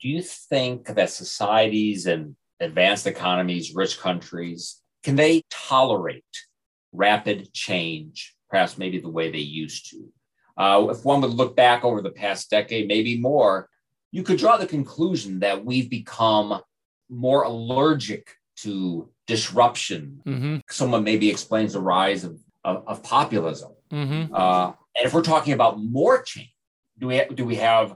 Do 0.00 0.08
you 0.08 0.22
think 0.22 0.86
that 0.86 1.10
societies 1.10 2.06
and 2.06 2.36
advanced 2.60 3.06
economies 3.06 3.74
rich 3.74 3.98
countries 3.98 4.80
can 5.02 5.16
they 5.16 5.42
tolerate 5.50 6.24
rapid 6.92 7.52
change 7.52 8.34
perhaps 8.50 8.78
maybe 8.78 8.98
the 8.98 9.10
way 9.10 9.30
they 9.30 9.38
used 9.38 9.90
to? 9.90 10.08
Uh, 10.56 10.88
if 10.90 11.04
one 11.04 11.20
would 11.20 11.30
look 11.30 11.54
back 11.54 11.84
over 11.84 12.02
the 12.02 12.10
past 12.10 12.50
decade 12.50 12.88
maybe 12.88 13.18
more 13.18 13.68
you 14.10 14.22
could 14.22 14.38
draw 14.38 14.56
the 14.56 14.66
conclusion 14.66 15.40
that 15.40 15.64
we've 15.64 15.90
become 15.90 16.60
more 17.08 17.42
allergic 17.42 18.34
to 18.58 19.08
disruption. 19.26 20.20
Mm-hmm. 20.26 20.56
Someone 20.68 21.04
maybe 21.04 21.30
explains 21.30 21.74
the 21.74 21.80
rise 21.80 22.24
of, 22.24 22.38
of, 22.64 22.84
of 22.86 23.02
populism. 23.02 23.72
Mm-hmm. 23.90 24.34
Uh, 24.34 24.72
and 24.96 25.06
if 25.06 25.14
we're 25.14 25.22
talking 25.22 25.52
about 25.52 25.78
more 25.80 26.22
change, 26.22 26.52
do 26.98 27.06
we 27.06 27.24
do 27.34 27.44
we 27.44 27.56
have 27.56 27.94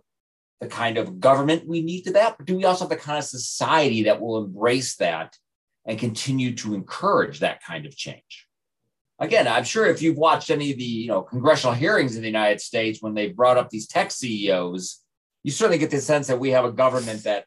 the 0.61 0.69
kind 0.69 0.97
of 0.97 1.19
government 1.19 1.67
we 1.67 1.83
need 1.83 2.03
to 2.03 2.13
that? 2.13 2.37
But 2.39 2.47
do 2.47 2.57
we 2.57 2.65
also 2.65 2.85
have 2.85 2.91
the 2.91 2.97
kind 2.97 3.19
of 3.19 3.25
society 3.25 4.05
that 4.05 4.21
will 4.21 4.45
embrace 4.45 4.97
that 4.97 5.37
and 5.85 5.99
continue 5.99 6.55
to 6.57 6.75
encourage 6.75 7.41
that 7.41 7.63
kind 7.65 7.85
of 7.85 7.97
change? 7.97 8.47
Again, 9.19 9.49
I'm 9.49 9.65
sure 9.65 9.87
if 9.87 10.01
you've 10.01 10.17
watched 10.17 10.51
any 10.51 10.71
of 10.71 10.79
the 10.79 10.85
you 10.85 11.09
know 11.09 11.23
congressional 11.23 11.75
hearings 11.75 12.15
in 12.15 12.23
the 12.23 12.29
United 12.29 12.61
States 12.61 13.03
when 13.03 13.15
they 13.15 13.29
brought 13.29 13.57
up 13.57 13.71
these 13.71 13.89
tech 13.89 14.13
CEOs, 14.13 15.01
you 15.43 15.51
certainly 15.51 15.79
get 15.79 15.91
the 15.91 16.01
sense 16.01 16.29
that 16.29 16.39
we 16.39 16.51
have 16.51 16.65
a 16.65 16.73
government 16.73 17.25
that 17.25 17.47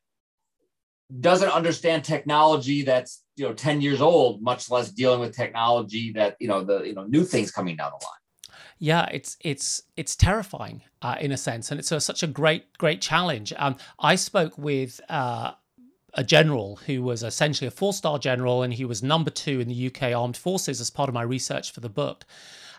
doesn't 1.19 1.49
understand 1.49 2.03
technology 2.03 2.81
that's 2.83 3.23
you 3.35 3.47
know 3.47 3.53
10 3.53 3.81
years 3.81 4.01
old 4.01 4.41
much 4.41 4.71
less 4.71 4.89
dealing 4.91 5.19
with 5.19 5.35
technology 5.35 6.11
that 6.13 6.35
you 6.39 6.47
know 6.47 6.63
the 6.63 6.83
you 6.83 6.93
know 6.93 7.03
new 7.03 7.23
things 7.23 7.51
coming 7.51 7.75
down 7.75 7.91
the 7.91 8.05
line. 8.05 8.57
Yeah 8.79 9.05
it's 9.11 9.37
it's 9.41 9.83
it's 9.95 10.15
terrifying 10.15 10.81
uh, 11.01 11.15
in 11.19 11.31
a 11.31 11.37
sense 11.37 11.71
and 11.71 11.79
it's 11.79 11.91
a, 11.91 12.01
such 12.01 12.23
a 12.23 12.27
great 12.27 12.77
great 12.77 13.01
challenge. 13.01 13.53
Um, 13.57 13.75
i 13.99 14.15
spoke 14.15 14.57
with 14.57 14.99
uh, 15.09 15.51
a 16.15 16.23
general 16.23 16.77
who 16.87 17.03
was 17.03 17.23
essentially 17.23 17.67
a 17.67 17.71
four 17.71 17.93
star 17.93 18.17
general 18.17 18.63
and 18.63 18.73
he 18.73 18.85
was 18.85 19.03
number 19.03 19.29
two 19.29 19.59
in 19.59 19.67
the 19.67 19.87
uk 19.87 20.01
armed 20.01 20.37
forces 20.37 20.81
as 20.81 20.89
part 20.89 21.09
of 21.09 21.13
my 21.13 21.21
research 21.21 21.71
for 21.71 21.81
the 21.81 21.89
book 21.89 22.25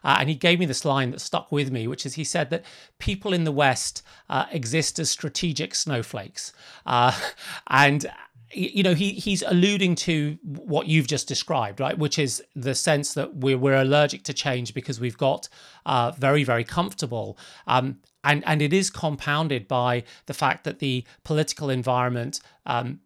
uh, 0.07 0.19
and 0.21 0.29
he 0.29 0.37
gave 0.37 0.61
me 0.61 0.67
this 0.67 0.85
line 0.85 1.11
that 1.11 1.21
stuck 1.21 1.51
with 1.51 1.73
me, 1.73 1.89
which 1.89 2.07
is 2.07 2.15
he 2.15 2.23
said 2.23 2.49
that 2.51 2.65
people 3.01 3.33
in 3.33 3.43
the 3.43 3.51
West 3.51 4.03
uh, 4.31 4.47
exist 4.53 5.01
as 5.01 5.11
strategic 5.11 5.75
snowflakes. 5.75 6.53
Uh, 6.87 7.13
and 7.67 8.07
you 8.53 8.85
know 8.85 8.95
he 8.95 9.11
he's 9.11 9.43
alluding 9.43 9.97
to 9.97 10.39
what 10.45 10.87
you've 10.87 11.09
just 11.09 11.27
described 11.27 11.81
right 11.81 11.99
which 11.99 12.17
is 12.17 12.41
the 12.55 12.77
sense 12.77 13.13
that 13.15 13.35
we're, 13.35 13.59
we're 13.59 13.75
allergic 13.75 14.23
to 14.23 14.33
change 14.33 14.73
because 14.73 15.01
we've 15.01 15.19
got 15.19 15.49
uh, 15.85 16.13
very 16.13 16.45
very 16.45 16.63
comfortable 16.63 17.37
um, 17.67 17.99
and 18.23 18.45
and 18.47 18.63
it 18.63 18.73
is 18.73 18.89
compounded 18.89 19.67
by 19.67 20.05
the 20.27 20.33
fact 20.33 20.63
that 20.63 20.79
the 20.79 21.05
political 21.25 21.71
environment 21.71 22.39
um, 22.67 23.01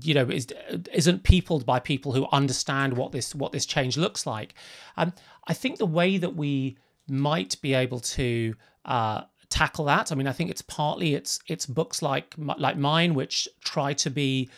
you 0.00 0.14
know 0.14 0.28
is, 0.28 0.46
isn't 0.92 1.22
peopled 1.22 1.64
by 1.64 1.78
people 1.78 2.12
who 2.12 2.26
understand 2.32 2.96
what 2.96 3.12
this 3.12 3.34
what 3.34 3.52
this 3.52 3.66
change 3.66 3.96
looks 3.96 4.26
like. 4.26 4.54
Um, 4.96 5.12
i 5.48 5.54
think 5.54 5.78
the 5.78 5.86
way 5.86 6.18
that 6.18 6.36
we 6.36 6.76
might 7.08 7.60
be 7.60 7.74
able 7.74 8.00
to 8.00 8.54
uh, 8.84 9.22
tackle 9.48 9.84
that 9.86 10.12
i 10.12 10.14
mean 10.14 10.26
i 10.26 10.32
think 10.32 10.50
it's 10.50 10.62
partly 10.62 11.14
it's 11.14 11.40
it's 11.48 11.66
books 11.66 12.00
like 12.00 12.34
like 12.38 12.76
mine 12.76 13.14
which 13.14 13.48
try 13.60 13.92
to 13.92 14.08
be 14.08 14.48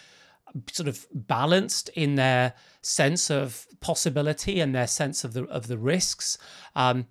sort 0.72 0.88
of 0.88 1.06
balanced 1.12 1.88
in 1.90 2.14
their 2.14 2.54
sense 2.82 3.30
of 3.30 3.66
possibility 3.80 4.60
and 4.60 4.74
their 4.74 4.86
sense 4.86 5.24
of 5.24 5.32
the 5.32 5.44
of 5.44 5.66
the 5.66 5.78
risks. 5.78 6.38
Um, 6.76 7.06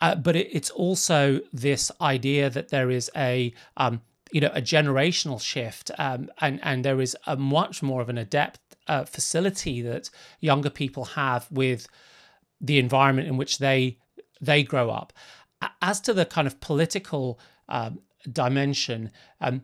uh, 0.00 0.14
but 0.14 0.36
it, 0.36 0.48
it's 0.52 0.70
also 0.70 1.40
this 1.52 1.90
idea 2.00 2.50
that 2.50 2.68
there 2.68 2.90
is 2.90 3.10
a 3.16 3.52
um, 3.76 4.02
you 4.36 4.42
know 4.42 4.50
a 4.52 4.60
generational 4.60 5.40
shift 5.40 5.90
um, 5.96 6.28
and 6.42 6.60
and 6.62 6.84
there 6.84 7.00
is 7.00 7.16
a 7.26 7.36
much 7.36 7.82
more 7.82 8.02
of 8.02 8.10
an 8.10 8.18
adept 8.18 8.60
uh, 8.86 9.02
facility 9.02 9.80
that 9.80 10.10
younger 10.40 10.68
people 10.68 11.06
have 11.06 11.50
with 11.50 11.86
the 12.60 12.78
environment 12.78 13.28
in 13.28 13.38
which 13.38 13.56
they 13.56 13.96
they 14.42 14.62
grow 14.62 14.90
up. 14.90 15.14
As 15.80 16.02
to 16.02 16.12
the 16.12 16.26
kind 16.26 16.46
of 16.46 16.60
political 16.60 17.40
um, 17.70 18.00
dimension 18.30 19.10
um, 19.40 19.62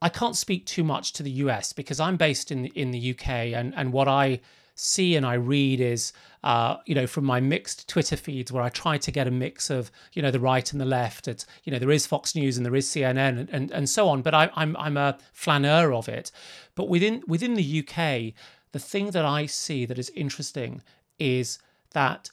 I 0.00 0.08
can't 0.08 0.36
speak 0.36 0.64
too 0.64 0.84
much 0.84 1.12
to 1.14 1.22
the 1.22 1.36
US 1.44 1.74
because 1.74 2.00
I'm 2.00 2.16
based 2.16 2.50
in 2.50 2.64
in 2.64 2.92
the 2.92 3.10
UK 3.10 3.28
and 3.58 3.74
and 3.76 3.92
what 3.92 4.08
I 4.08 4.40
see 4.78 5.16
and 5.16 5.26
I 5.26 5.34
read 5.34 5.80
is, 5.80 6.12
uh, 6.44 6.76
you 6.86 6.94
know, 6.94 7.06
from 7.06 7.24
my 7.24 7.40
mixed 7.40 7.88
Twitter 7.88 8.16
feeds 8.16 8.52
where 8.52 8.62
I 8.62 8.68
try 8.68 8.96
to 8.96 9.10
get 9.10 9.26
a 9.26 9.30
mix 9.30 9.70
of, 9.70 9.90
you 10.12 10.22
know, 10.22 10.30
the 10.30 10.38
right 10.38 10.70
and 10.70 10.80
the 10.80 10.84
left. 10.86 11.26
It's, 11.26 11.46
you 11.64 11.72
know, 11.72 11.80
there 11.80 11.90
is 11.90 12.06
Fox 12.06 12.36
News 12.36 12.56
and 12.56 12.64
there 12.64 12.76
is 12.76 12.86
CNN 12.86 13.40
and, 13.40 13.50
and, 13.50 13.70
and 13.72 13.88
so 13.88 14.08
on. 14.08 14.22
But 14.22 14.34
I, 14.34 14.50
I'm 14.54 14.76
I'm 14.76 14.96
a 14.96 15.18
flaneur 15.32 15.92
of 15.92 16.08
it. 16.08 16.30
But 16.76 16.88
within 16.88 17.22
within 17.26 17.54
the 17.54 17.80
UK, 17.80 18.34
the 18.72 18.78
thing 18.78 19.10
that 19.10 19.24
I 19.24 19.46
see 19.46 19.84
that 19.84 19.98
is 19.98 20.10
interesting 20.10 20.82
is 21.18 21.58
that 21.92 22.30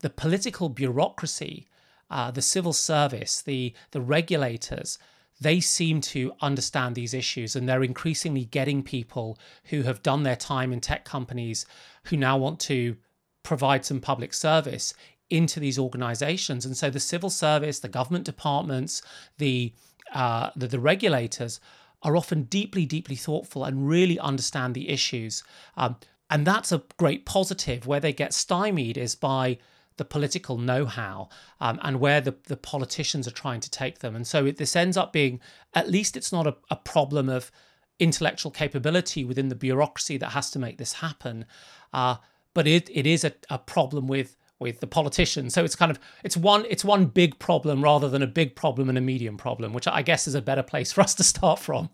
the 0.00 0.10
political 0.10 0.68
bureaucracy, 0.68 1.68
uh, 2.10 2.30
the 2.30 2.42
civil 2.42 2.74
service, 2.74 3.40
the 3.40 3.72
the 3.92 4.02
regulators 4.02 4.98
they 5.40 5.60
seem 5.60 6.00
to 6.00 6.32
understand 6.40 6.94
these 6.94 7.14
issues 7.14 7.54
and 7.54 7.68
they're 7.68 7.82
increasingly 7.82 8.44
getting 8.44 8.82
people 8.82 9.38
who 9.64 9.82
have 9.82 10.02
done 10.02 10.22
their 10.22 10.36
time 10.36 10.72
in 10.72 10.80
tech 10.80 11.04
companies 11.04 11.64
who 12.04 12.16
now 12.16 12.36
want 12.36 12.58
to 12.60 12.96
provide 13.42 13.84
some 13.84 14.00
public 14.00 14.34
service 14.34 14.94
into 15.30 15.60
these 15.60 15.78
organizations. 15.78 16.64
And 16.66 16.76
so 16.76 16.90
the 16.90 17.00
civil 17.00 17.30
service 17.30 17.78
the 17.80 17.88
government 17.88 18.24
departments 18.24 19.02
the 19.38 19.72
uh, 20.12 20.50
the, 20.56 20.66
the 20.66 20.80
regulators 20.80 21.60
are 22.02 22.16
often 22.16 22.44
deeply 22.44 22.86
deeply 22.86 23.16
thoughtful 23.16 23.64
and 23.64 23.88
really 23.88 24.18
understand 24.18 24.74
the 24.74 24.88
issues. 24.88 25.44
Um, 25.76 25.96
and 26.30 26.46
that's 26.46 26.72
a 26.72 26.82
great 26.98 27.24
positive 27.24 27.86
where 27.86 28.00
they 28.00 28.12
get 28.12 28.34
stymied 28.34 28.98
is 28.98 29.14
by 29.14 29.58
the 29.98 30.04
political 30.04 30.58
know-how 30.58 31.28
um, 31.60 31.78
and 31.82 32.00
where 32.00 32.20
the, 32.20 32.34
the 32.46 32.56
politicians 32.56 33.28
are 33.28 33.32
trying 33.32 33.60
to 33.60 33.70
take 33.70 33.98
them. 33.98 34.16
And 34.16 34.26
so 34.26 34.46
it, 34.46 34.56
this 34.56 34.74
ends 34.74 34.96
up 34.96 35.12
being, 35.12 35.40
at 35.74 35.90
least 35.90 36.16
it's 36.16 36.32
not 36.32 36.46
a, 36.46 36.56
a 36.70 36.76
problem 36.76 37.28
of 37.28 37.52
intellectual 37.98 38.50
capability 38.50 39.24
within 39.24 39.48
the 39.48 39.54
bureaucracy 39.54 40.16
that 40.18 40.30
has 40.30 40.50
to 40.52 40.58
make 40.58 40.78
this 40.78 40.94
happen. 40.94 41.44
Uh, 41.92 42.16
but 42.54 42.66
it, 42.66 42.88
it 42.92 43.06
is 43.06 43.24
a, 43.24 43.32
a 43.50 43.58
problem 43.58 44.08
with 44.08 44.36
with 44.60 44.80
the 44.80 44.86
politicians. 44.86 45.54
So 45.54 45.64
it's 45.64 45.76
kind 45.76 45.90
of 45.90 46.00
it's 46.24 46.36
one 46.36 46.64
it's 46.68 46.84
one 46.84 47.06
big 47.06 47.38
problem 47.38 47.82
rather 47.82 48.08
than 48.08 48.22
a 48.22 48.26
big 48.26 48.56
problem 48.56 48.88
and 48.88 48.98
a 48.98 49.00
medium 49.00 49.36
problem, 49.36 49.72
which 49.72 49.86
I 49.86 50.02
guess 50.02 50.26
is 50.26 50.34
a 50.34 50.42
better 50.42 50.62
place 50.62 50.92
for 50.92 51.00
us 51.00 51.14
to 51.16 51.22
start 51.24 51.58
from. 51.60 51.90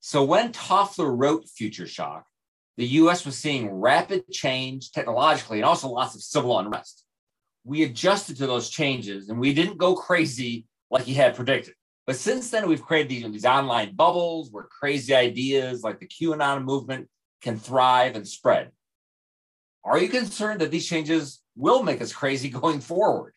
So 0.00 0.22
when 0.22 0.52
Toffler 0.52 1.12
wrote 1.16 1.48
Future 1.48 1.86
Shock, 1.86 2.26
the 2.76 2.86
US 2.86 3.24
was 3.24 3.36
seeing 3.36 3.70
rapid 3.70 4.30
change 4.30 4.92
technologically 4.92 5.58
and 5.58 5.64
also 5.64 5.88
lots 5.88 6.14
of 6.14 6.22
civil 6.22 6.58
unrest 6.58 7.04
we 7.66 7.82
adjusted 7.82 8.36
to 8.36 8.46
those 8.46 8.70
changes 8.70 9.28
and 9.28 9.40
we 9.40 9.52
didn't 9.52 9.76
go 9.76 9.96
crazy 9.96 10.66
like 10.88 11.04
he 11.04 11.14
had 11.14 11.34
predicted. 11.34 11.74
But 12.06 12.14
since 12.14 12.50
then, 12.50 12.68
we've 12.68 12.80
created 12.80 13.08
these, 13.10 13.32
these 13.32 13.44
online 13.44 13.96
bubbles 13.96 14.50
where 14.52 14.62
crazy 14.64 15.12
ideas 15.12 15.82
like 15.82 15.98
the 15.98 16.06
QAnon 16.06 16.62
movement 16.62 17.08
can 17.42 17.58
thrive 17.58 18.14
and 18.14 18.26
spread. 18.26 18.70
Are 19.84 19.98
you 19.98 20.08
concerned 20.08 20.60
that 20.60 20.70
these 20.70 20.86
changes 20.86 21.42
will 21.56 21.82
make 21.82 22.00
us 22.00 22.12
crazy 22.12 22.48
going 22.62 22.80
forward? 22.80 23.32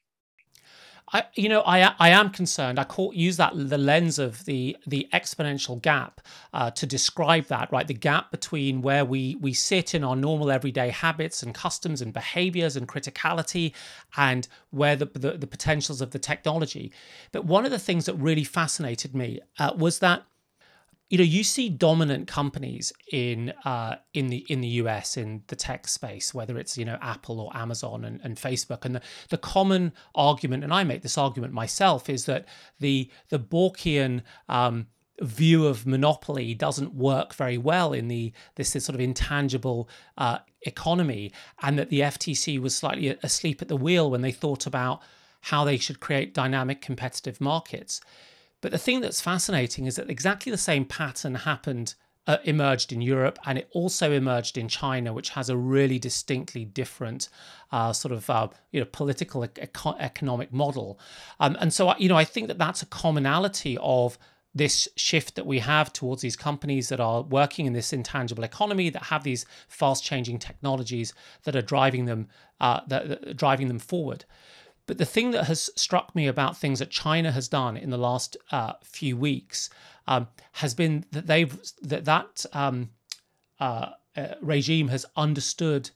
I, 1.11 1.23
you 1.35 1.49
know, 1.49 1.61
I 1.61 1.93
I 1.99 2.09
am 2.09 2.29
concerned. 2.29 2.79
I 2.79 2.83
call, 2.83 3.13
use 3.13 3.37
that 3.37 3.53
the 3.55 3.77
lens 3.77 4.19
of 4.19 4.45
the 4.45 4.77
the 4.85 5.07
exponential 5.13 5.81
gap 5.81 6.21
uh, 6.53 6.71
to 6.71 6.85
describe 6.85 7.45
that. 7.45 7.71
Right, 7.71 7.87
the 7.87 7.93
gap 7.93 8.31
between 8.31 8.81
where 8.81 9.05
we 9.05 9.35
we 9.35 9.53
sit 9.53 9.95
in 9.95 10.03
our 10.03 10.15
normal 10.15 10.51
everyday 10.51 10.89
habits 10.89 11.41
and 11.43 11.53
customs 11.53 12.01
and 12.01 12.13
behaviors 12.13 12.75
and 12.75 12.87
criticality, 12.87 13.73
and 14.17 14.47
where 14.71 14.95
the 14.95 15.05
the, 15.05 15.31
the 15.31 15.47
potentials 15.47 16.01
of 16.01 16.11
the 16.11 16.19
technology. 16.19 16.91
But 17.31 17.45
one 17.45 17.65
of 17.65 17.71
the 17.71 17.79
things 17.79 18.05
that 18.05 18.15
really 18.15 18.43
fascinated 18.43 19.15
me 19.15 19.39
uh, 19.57 19.73
was 19.75 19.99
that 19.99 20.23
you 21.09 21.17
know 21.17 21.23
you 21.23 21.43
see 21.43 21.69
dominant 21.69 22.27
companies 22.27 22.93
in 23.11 23.51
uh, 23.65 23.95
in 24.13 24.27
the 24.27 24.45
in 24.47 24.61
the 24.61 24.67
US 24.67 25.17
in 25.17 25.43
the 25.47 25.55
tech 25.55 25.87
space, 25.87 26.33
whether 26.33 26.57
it's 26.57 26.77
you 26.77 26.85
know 26.85 26.97
Apple 27.01 27.39
or 27.39 27.55
Amazon 27.55 28.05
and, 28.05 28.21
and 28.23 28.37
Facebook, 28.37 28.85
and 28.85 28.95
the, 28.95 29.01
the 29.29 29.37
common 29.37 29.91
argument, 30.13 30.63
and 30.63 30.73
I 30.73 30.83
make 30.83 31.01
this 31.01 31.17
argument 31.17 31.53
myself, 31.53 32.09
is 32.09 32.25
that 32.25 32.45
the 32.79 33.09
the 33.29 33.39
Borkian 33.39 34.21
um, 34.47 34.87
view 35.21 35.65
of 35.65 35.85
monopoly 35.85 36.53
doesn't 36.53 36.93
work 36.93 37.33
very 37.33 37.57
well 37.57 37.91
in 37.91 38.07
the 38.07 38.31
this, 38.55 38.71
sort 38.71 38.89
of 38.89 39.01
intangible 39.01 39.89
uh, 40.17 40.37
economy, 40.61 41.31
and 41.63 41.79
that 41.79 41.89
the 41.89 42.01
FTC 42.01 42.59
was 42.61 42.75
slightly 42.75 43.17
asleep 43.23 43.63
at 43.63 43.67
the 43.67 43.75
wheel 43.75 44.11
when 44.11 44.21
they 44.21 44.31
thought 44.31 44.67
about 44.67 45.01
how 45.41 45.63
they 45.63 45.77
should 45.77 45.99
create 45.99 46.33
dynamic 46.33 46.81
competitive 46.81 47.41
markets. 47.41 48.01
But 48.61 48.71
the 48.71 48.77
thing 48.77 49.01
that's 49.01 49.21
fascinating 49.21 49.85
is 49.85 49.95
that 49.95 50.09
exactly 50.09 50.51
the 50.51 50.57
same 50.57 50.85
pattern 50.85 51.35
happened 51.35 51.95
uh, 52.27 52.37
emerged 52.43 52.91
in 52.91 53.01
Europe, 53.01 53.39
and 53.45 53.57
it 53.57 53.67
also 53.71 54.11
emerged 54.11 54.57
in 54.57 54.67
China, 54.67 55.13
which 55.13 55.29
has 55.29 55.49
a 55.49 55.57
really 55.57 55.97
distinctly 55.97 56.63
different 56.63 57.29
uh, 57.71 57.91
sort 57.91 58.11
of 58.11 58.29
uh, 58.29 58.47
you 58.71 58.79
know 58.79 58.85
political 58.91 59.43
eco- 59.43 59.95
economic 59.99 60.53
model. 60.53 60.99
Um, 61.39 61.57
and 61.59 61.73
so 61.73 61.95
you 61.97 62.07
know 62.07 62.17
I 62.17 62.25
think 62.25 62.47
that 62.47 62.59
that's 62.59 62.83
a 62.83 62.85
commonality 62.85 63.77
of 63.81 64.19
this 64.53 64.87
shift 64.95 65.35
that 65.35 65.45
we 65.45 65.59
have 65.59 65.93
towards 65.93 66.21
these 66.21 66.35
companies 66.35 66.89
that 66.89 66.99
are 66.99 67.21
working 67.21 67.65
in 67.65 67.73
this 67.73 67.93
intangible 67.93 68.43
economy 68.43 68.89
that 68.89 69.03
have 69.03 69.23
these 69.23 69.45
fast 69.67 70.03
changing 70.03 70.39
technologies 70.39 71.13
that 71.43 71.55
are 71.55 71.61
driving 71.61 72.05
them 72.05 72.27
uh, 72.59 72.81
that, 72.87 73.07
that 73.07 73.37
driving 73.37 73.67
them 73.67 73.79
forward. 73.79 74.25
But 74.89 74.97
the 74.97 75.05
thing 75.05 75.29
that 75.31 75.43
has 75.43 75.69
struck 75.75 76.15
me 76.15 76.25
about 76.25 76.57
things 76.57 76.79
that 76.79 76.89
China 76.89 77.31
has 77.31 77.47
done 77.47 77.77
in 77.77 77.91
the 77.91 77.97
last 77.97 78.35
uh, 78.51 78.73
few 78.83 79.15
weeks 79.15 79.69
um, 80.07 80.29
has 80.53 80.73
been 80.73 81.05
that 81.11 81.27
they've 81.27 81.55
that 81.83 82.05
that 82.05 82.43
um, 82.53 82.89
uh, 83.59 83.91
uh, 84.17 84.33
regime 84.41 84.87
has 84.87 85.05
understood, 85.15 85.91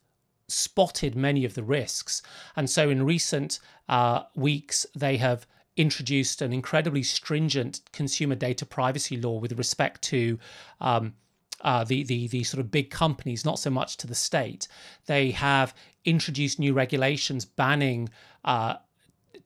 spotted 0.48 1.16
many 1.16 1.44
of 1.44 1.56
the 1.56 1.64
risks, 1.64 2.22
and 2.56 2.70
so 2.70 2.92
in 2.92 3.04
recent 3.04 3.58
uh, 3.90 4.26
weeks 4.36 4.86
they 4.96 5.18
have 5.18 5.48
introduced 5.76 6.44
an 6.44 6.54
incredibly 6.54 7.02
stringent 7.02 7.82
consumer 7.94 8.36
data 8.36 8.64
privacy 8.64 9.18
law 9.18 9.40
with 9.40 9.58
respect 9.58 10.04
to. 10.04 10.38
Um, 10.80 11.16
uh, 11.64 11.84
the, 11.84 12.04
the 12.04 12.28
the 12.28 12.44
sort 12.44 12.60
of 12.60 12.72
big 12.72 12.90
companies, 12.90 13.46
not 13.46 13.60
so 13.60 13.70
much 13.70 13.98
to 13.98 14.08
the 14.08 14.16
state. 14.16 14.68
They 15.06 15.32
have 15.32 15.74
introduced 16.06 16.60
new 16.60 16.74
regulations 16.74 17.46
banning 17.46 18.10
uh, 18.44 18.76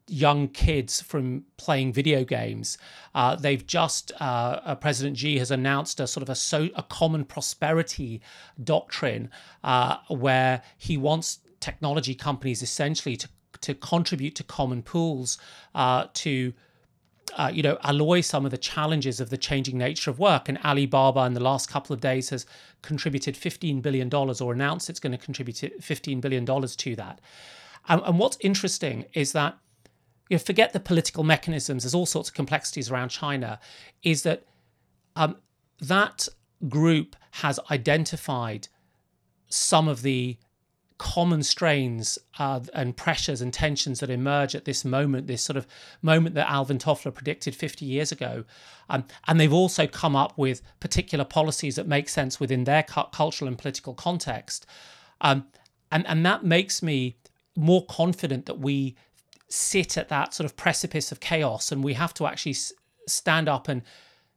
young 0.08 0.48
kids 0.48 1.02
from 1.02 1.44
playing 1.58 1.94
video 1.94 2.24
games. 2.24 2.78
Uh, 3.14 3.36
they've 3.36 3.66
just 3.66 4.12
uh, 4.20 4.60
uh, 4.64 4.76
President 4.76 5.18
Xi 5.18 5.38
has 5.38 5.52
announced 5.52 6.00
a 6.00 6.08
sort 6.08 6.24
of 6.24 6.30
a 6.30 6.36
so 6.36 6.70
a 6.76 6.84
common 6.84 7.26
prosperity 7.26 8.22
doctrine 8.64 9.30
uh, 9.64 9.98
where 10.08 10.62
he 10.78 10.98
wants 10.98 11.40
technology 11.60 12.16
companies 12.16 12.62
essentially 12.62 13.18
to 13.18 13.30
to 13.62 13.74
contribute 13.74 14.36
to 14.36 14.44
common 14.44 14.82
pools 14.82 15.38
uh, 15.76 16.08
to. 16.14 16.54
Uh, 17.38 17.52
you 17.54 17.62
know, 17.62 17.78
alloy 17.84 18.20
some 18.20 18.46
of 18.46 18.52
the 18.52 18.58
challenges 18.58 19.20
of 19.20 19.30
the 19.30 19.38
changing 19.38 19.78
nature 19.78 20.10
of 20.10 20.18
work. 20.18 20.50
And 20.50 20.58
Alibaba, 20.66 21.22
in 21.22 21.36
the 21.36 21.40
last 21.40 21.70
couple 21.70 21.94
of 21.94 22.02
days, 22.02 22.32
has 22.32 22.48
contributed 22.82 23.36
$15 23.36 23.80
billion 23.82 24.12
or 24.14 24.52
announced 24.52 24.90
it's 24.90 25.00
going 25.00 25.12
to 25.12 25.24
contribute 25.24 25.56
$15 25.56 26.20
billion 26.20 26.46
to 26.46 26.96
that. 26.96 27.22
And, 27.88 28.02
and 28.04 28.18
what's 28.18 28.38
interesting 28.42 29.06
is 29.14 29.34
that 29.34 29.56
you 30.30 30.36
know, 30.36 30.40
forget 30.40 30.74
the 30.74 30.80
political 30.80 31.24
mechanisms. 31.24 31.84
There's 31.84 31.94
all 31.94 32.08
sorts 32.08 32.30
of 32.30 32.36
complexities 32.36 32.90
around 32.92 33.10
China. 33.10 33.60
Is 34.04 34.24
that 34.24 34.44
um, 35.16 35.38
that 35.80 36.28
group 36.68 37.16
has 37.32 37.60
identified 37.70 38.68
some 39.50 39.88
of 39.88 40.02
the 40.02 40.38
common 40.98 41.44
strains 41.44 42.18
uh, 42.40 42.60
and 42.74 42.98
pressures 42.98 43.42
and 43.42 43.54
tensions 43.54 44.00
that 44.00 44.10
emerge 44.10 44.56
at 44.56 44.66
this 44.66 44.84
moment, 44.84 45.28
this 45.28 45.44
sort 45.44 45.58
of 45.58 45.68
moment 46.02 46.36
that 46.36 46.50
Alvin 46.50 46.78
Toffler 46.78 47.14
predicted 47.14 47.56
50 47.56 47.86
years 47.86 48.12
ago. 48.12 48.44
Um, 48.90 49.06
and 49.28 49.40
they've 49.40 49.54
also 49.54 49.86
come 49.86 50.16
up 50.16 50.38
with 50.38 50.62
particular 50.80 51.26
policies 51.26 51.76
that 51.76 51.88
make 51.88 52.10
sense 52.10 52.40
within 52.40 52.64
their 52.64 52.84
cu- 52.84 53.10
cultural 53.12 53.48
and 53.48 53.58
political 53.58 53.94
context. 53.94 54.66
Um, 55.22 55.46
and, 55.92 56.06
and 56.08 56.26
that 56.26 56.44
makes 56.44 56.82
me 56.82 57.18
more 57.56 57.86
confident 57.86 58.46
that 58.46 58.60
we 58.60 58.96
sit 59.50 59.98
at 59.98 60.10
that 60.10 60.34
sort 60.34 60.46
of 60.46 60.56
precipice 60.58 61.12
of 61.12 61.20
chaos 61.20 61.72
and 61.72 61.84
we 61.84 61.94
have 61.94 62.14
to 62.14 62.26
actually 62.26 62.56
stand 63.08 63.48
up 63.48 63.68
and 63.68 63.82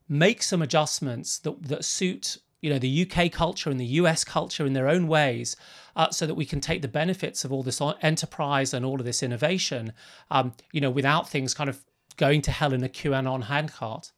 make 0.08 0.42
some 0.42 0.62
adjustments 0.62 1.38
that, 1.38 1.62
that 1.62 1.84
suit 1.84 2.38
you 2.60 2.70
know 2.70 2.78
the 2.78 3.08
UK 3.08 3.32
culture 3.32 3.70
and 3.70 3.80
the 3.80 3.86
US 3.86 4.24
culture 4.24 4.66
in 4.66 4.72
their 4.72 4.88
own 4.88 5.08
ways, 5.08 5.56
uh, 5.96 6.10
so 6.10 6.26
that 6.26 6.34
we 6.34 6.44
can 6.44 6.60
take 6.60 6.82
the 6.82 6.88
benefits 6.88 7.44
of 7.44 7.52
all 7.52 7.62
this 7.62 7.80
enterprise 8.02 8.74
and 8.74 8.84
all 8.84 8.98
of 8.98 9.04
this 9.04 9.22
innovation, 9.22 9.92
um, 10.30 10.52
you 10.72 10.80
know, 10.80 10.90
without 10.90 11.28
things 11.28 11.54
kind 11.54 11.70
of 11.70 11.84
going 12.16 12.42
to 12.42 12.50
hell 12.50 12.72
in 12.72 12.84
a 12.84 12.88
QAnon 12.88 13.44
handcart. 13.44 14.12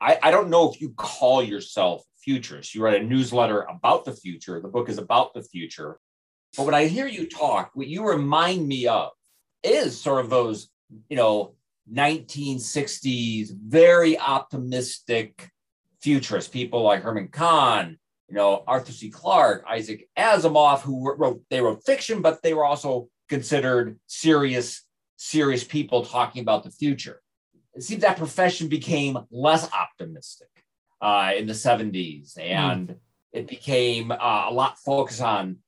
I, 0.00 0.18
I 0.22 0.30
don't 0.30 0.48
know 0.48 0.70
if 0.70 0.80
you 0.80 0.90
call 0.90 1.42
yourself 1.42 2.02
futurist. 2.22 2.74
You 2.74 2.82
write 2.82 3.00
a 3.00 3.04
newsletter 3.04 3.62
about 3.62 4.04
the 4.04 4.12
future. 4.12 4.60
The 4.60 4.68
book 4.68 4.88
is 4.88 4.98
about 4.98 5.34
the 5.34 5.42
future. 5.42 5.98
But 6.56 6.66
when 6.66 6.74
I 6.74 6.86
hear 6.86 7.06
you 7.06 7.28
talk, 7.28 7.70
what 7.74 7.86
you 7.86 8.06
remind 8.06 8.66
me 8.66 8.88
of 8.88 9.10
is 9.62 10.00
sort 10.00 10.24
of 10.24 10.30
those, 10.30 10.68
you 11.08 11.16
know, 11.16 11.54
1960s, 11.92 13.50
very 13.52 14.18
optimistic 14.18 15.50
futurists, 16.02 16.50
people 16.50 16.82
like 16.82 17.02
Herman 17.02 17.28
Kahn, 17.28 17.98
you 18.28 18.34
know, 18.34 18.62
Arthur 18.66 18.92
C. 18.92 19.10
Clarke, 19.10 19.64
Isaac 19.68 20.08
Asimov, 20.16 20.80
who 20.80 21.14
wrote, 21.14 21.42
they 21.50 21.60
wrote 21.60 21.84
fiction, 21.84 22.22
but 22.22 22.42
they 22.42 22.54
were 22.54 22.64
also 22.64 23.08
considered 23.28 23.98
serious, 24.06 24.84
serious 25.16 25.64
people 25.64 26.04
talking 26.04 26.42
about 26.42 26.64
the 26.64 26.70
future. 26.70 27.20
It 27.74 27.82
seems 27.82 28.02
that 28.02 28.16
profession 28.16 28.68
became 28.68 29.18
less 29.30 29.70
optimistic 29.72 30.48
uh, 31.00 31.32
in 31.36 31.46
the 31.46 31.52
70s, 31.52 32.38
and 32.38 32.88
mm. 32.88 32.96
it 33.32 33.46
became 33.48 34.10
uh, 34.10 34.46
a 34.48 34.52
lot 34.52 34.78
focused 34.78 35.22
on 35.22 35.58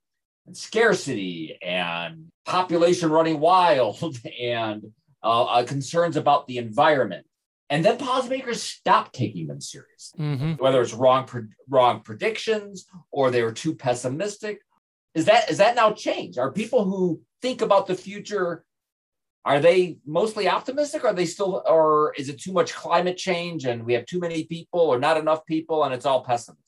scarcity 0.52 1.58
and 1.62 2.26
population 2.44 3.10
running 3.10 3.40
wild 3.40 3.98
and 4.40 4.92
uh, 5.22 5.44
uh, 5.44 5.64
concerns 5.64 6.16
about 6.16 6.46
the 6.46 6.58
environment. 6.58 7.26
And 7.72 7.82
then 7.82 7.96
policymakers 7.96 8.56
stopped 8.56 9.14
taking 9.14 9.46
them 9.46 9.62
seriously, 9.62 10.22
mm-hmm. 10.22 10.52
whether 10.62 10.82
it's 10.82 10.92
wrong 10.92 11.26
wrong 11.70 12.02
predictions 12.02 12.84
or 13.10 13.30
they 13.30 13.42
were 13.42 13.50
too 13.52 13.74
pessimistic. 13.74 14.60
Is 15.14 15.24
that 15.24 15.50
is 15.50 15.56
that 15.56 15.74
now 15.74 15.92
changed? 15.92 16.38
Are 16.38 16.52
people 16.52 16.84
who 16.84 17.22
think 17.40 17.62
about 17.62 17.86
the 17.86 17.94
future 17.94 18.66
are 19.44 19.58
they 19.58 19.96
mostly 20.06 20.48
optimistic? 20.48 21.02
Or 21.02 21.08
are 21.08 21.14
they 21.14 21.26
still, 21.26 21.62
or 21.66 22.14
is 22.16 22.28
it 22.28 22.40
too 22.40 22.52
much 22.52 22.74
climate 22.74 23.16
change 23.16 23.64
and 23.64 23.84
we 23.84 23.94
have 23.94 24.06
too 24.06 24.20
many 24.20 24.44
people 24.44 24.80
or 24.80 24.98
not 24.98 25.16
enough 25.16 25.44
people 25.46 25.82
and 25.84 25.94
it's 25.94 26.06
all 26.06 26.22
pessimism? 26.22 26.62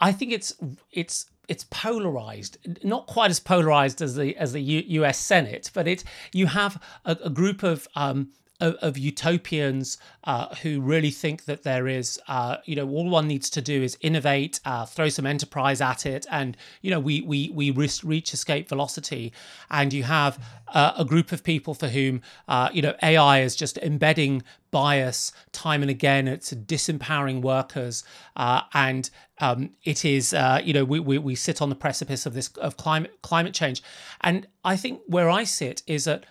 I 0.00 0.12
think 0.12 0.32
it's 0.32 0.54
it's 0.92 1.26
it's 1.48 1.64
polarized, 1.70 2.56
not 2.84 3.08
quite 3.08 3.30
as 3.30 3.40
polarized 3.40 4.00
as 4.00 4.14
the 4.14 4.36
as 4.36 4.52
the 4.52 4.60
U- 4.60 4.84
U.S. 5.00 5.18
Senate, 5.18 5.72
but 5.74 5.88
it 5.88 6.04
you 6.32 6.46
have 6.46 6.80
a, 7.04 7.18
a 7.24 7.30
group 7.30 7.64
of 7.64 7.88
um, 7.96 8.30
of, 8.62 8.76
of 8.76 8.96
utopians 8.96 9.98
uh, 10.24 10.54
who 10.62 10.80
really 10.80 11.10
think 11.10 11.44
that 11.46 11.64
there 11.64 11.88
is, 11.88 12.18
uh, 12.28 12.58
you 12.64 12.76
know, 12.76 12.88
all 12.88 13.10
one 13.10 13.26
needs 13.26 13.50
to 13.50 13.60
do 13.60 13.82
is 13.82 13.98
innovate, 14.00 14.60
uh, 14.64 14.86
throw 14.86 15.08
some 15.08 15.26
enterprise 15.26 15.80
at 15.80 16.06
it, 16.06 16.24
and 16.30 16.56
you 16.80 16.90
know, 16.90 17.00
we 17.00 17.20
we 17.22 17.50
we 17.50 17.70
reach 17.72 18.32
escape 18.32 18.68
velocity. 18.68 19.32
And 19.68 19.92
you 19.92 20.04
have 20.04 20.38
uh, 20.68 20.92
a 20.96 21.04
group 21.04 21.32
of 21.32 21.42
people 21.42 21.74
for 21.74 21.88
whom, 21.88 22.22
uh, 22.46 22.68
you 22.72 22.82
know, 22.82 22.94
AI 23.02 23.40
is 23.40 23.56
just 23.56 23.78
embedding 23.78 24.44
bias 24.70 25.32
time 25.50 25.82
and 25.82 25.90
again. 25.90 26.28
It's 26.28 26.52
disempowering 26.54 27.42
workers, 27.42 28.04
uh, 28.36 28.62
and 28.72 29.10
um, 29.40 29.70
it 29.82 30.04
is, 30.04 30.32
you 30.62 30.72
know, 30.72 30.84
we, 30.84 31.00
we 31.00 31.18
we 31.18 31.34
sit 31.34 31.60
on 31.60 31.68
the 31.68 31.74
precipice 31.74 32.26
of 32.26 32.34
this 32.34 32.48
of 32.58 32.76
climate 32.76 33.20
climate 33.22 33.54
change. 33.54 33.82
And 34.20 34.46
I 34.64 34.76
think 34.76 35.00
where 35.06 35.28
I 35.28 35.42
sit 35.42 35.82
is 35.88 36.04
that 36.04 36.26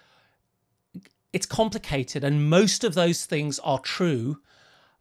it's 1.34 1.46
complicated, 1.46 2.24
and 2.24 2.50
most 2.50 2.84
of 2.84 2.94
those 2.94 3.26
things 3.26 3.60
are 3.60 3.80
true 3.80 4.42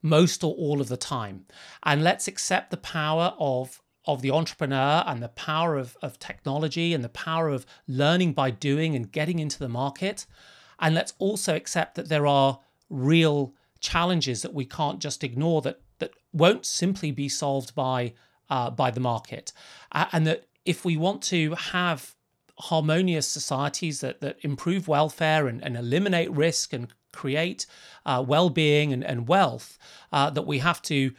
most 0.02 0.42
or 0.42 0.54
all 0.54 0.80
of 0.80 0.88
the 0.88 0.96
time. 0.96 1.44
And 1.82 2.02
let's 2.02 2.28
accept 2.28 2.70
the 2.70 2.76
power 2.76 3.34
of 3.38 3.82
of 4.06 4.22
the 4.22 4.30
entrepreneur 4.30 5.04
and 5.06 5.22
the 5.22 5.28
power 5.28 5.76
of, 5.76 5.96
of 6.00 6.18
technology 6.18 6.94
and 6.94 7.04
the 7.04 7.08
power 7.10 7.50
of 7.50 7.66
learning 7.86 8.32
by 8.32 8.50
doing 8.50 8.96
and 8.96 9.12
getting 9.12 9.38
into 9.38 9.58
the 9.58 9.68
market. 9.68 10.24
And 10.78 10.94
let's 10.94 11.12
also 11.18 11.54
accept 11.54 11.96
that 11.96 12.08
there 12.08 12.26
are 12.26 12.60
real 12.88 13.54
challenges 13.78 14.40
that 14.40 14.54
we 14.54 14.64
can't 14.64 15.00
just 15.00 15.22
ignore 15.22 15.60
that 15.62 15.80
that 15.98 16.12
won't 16.32 16.64
simply 16.64 17.10
be 17.10 17.28
solved 17.28 17.74
by 17.74 18.14
uh, 18.48 18.70
by 18.70 18.90
the 18.90 19.00
market, 19.00 19.52
uh, 19.92 20.06
and 20.12 20.26
that 20.26 20.46
if 20.64 20.84
we 20.84 20.96
want 20.96 21.22
to 21.22 21.54
have 21.54 22.16
harmonious 22.60 23.26
societies 23.26 24.00
that, 24.00 24.20
that 24.20 24.36
improve 24.42 24.88
welfare 24.88 25.48
and, 25.48 25.62
and 25.64 25.76
eliminate 25.76 26.30
risk 26.30 26.72
and 26.72 26.88
create 27.12 27.66
uh, 28.06 28.24
well 28.26 28.50
being 28.50 28.92
and, 28.92 29.04
and 29.04 29.28
wealth, 29.28 29.78
uh, 30.12 30.30
that 30.30 30.46
we 30.46 30.58
have 30.58 30.80
to 30.82 31.12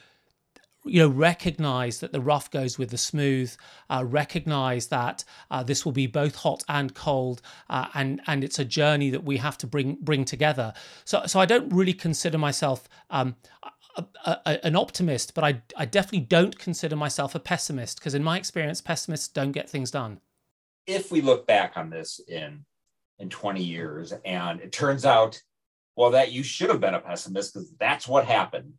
you 0.83 0.99
know 0.99 1.07
recognize 1.07 1.99
that 1.99 2.11
the 2.11 2.21
rough 2.21 2.49
goes 2.49 2.77
with 2.77 2.89
the 2.89 2.97
smooth 2.97 3.53
uh, 3.89 4.03
recognize 4.05 4.87
that 4.87 5.23
uh, 5.51 5.61
this 5.61 5.85
will 5.85 5.91
be 5.91 6.07
both 6.07 6.35
hot 6.35 6.63
and 6.67 6.95
cold 6.95 7.41
uh, 7.69 7.87
and 7.93 8.21
and 8.27 8.43
it's 8.43 8.57
a 8.57 8.65
journey 8.65 9.09
that 9.09 9.23
we 9.23 9.37
have 9.37 9.57
to 9.57 9.67
bring 9.67 9.97
bring 10.01 10.25
together. 10.25 10.73
So 11.05 11.23
so 11.27 11.39
i 11.39 11.45
don't 11.45 11.71
really 11.71 11.93
consider 11.93 12.37
myself 12.37 12.89
um, 13.09 13.35
a, 13.95 14.05
a, 14.25 14.65
an 14.65 14.75
optimist 14.75 15.33
but 15.33 15.43
I, 15.43 15.61
I 15.77 15.85
definitely 15.85 16.21
don't 16.21 16.57
consider 16.57 16.95
myself 16.95 17.35
a 17.35 17.39
pessimist 17.39 17.99
because 17.99 18.15
in 18.15 18.23
my 18.23 18.37
experience 18.37 18.81
pessimists 18.81 19.27
don't 19.27 19.51
get 19.51 19.69
things 19.69 19.91
done 19.91 20.19
if 20.87 21.11
we 21.11 21.21
look 21.21 21.47
back 21.47 21.73
on 21.75 21.89
this 21.89 22.19
in 22.27 22.65
in 23.19 23.29
20 23.29 23.61
years 23.61 24.13
and 24.25 24.61
it 24.61 24.71
turns 24.71 25.05
out 25.05 25.39
well 25.95 26.11
that 26.11 26.31
you 26.31 26.41
should 26.41 26.69
have 26.69 26.79
been 26.79 26.95
a 26.95 26.99
pessimist 26.99 27.53
because 27.53 27.71
that's 27.79 28.07
what 28.07 28.25
happened 28.25 28.73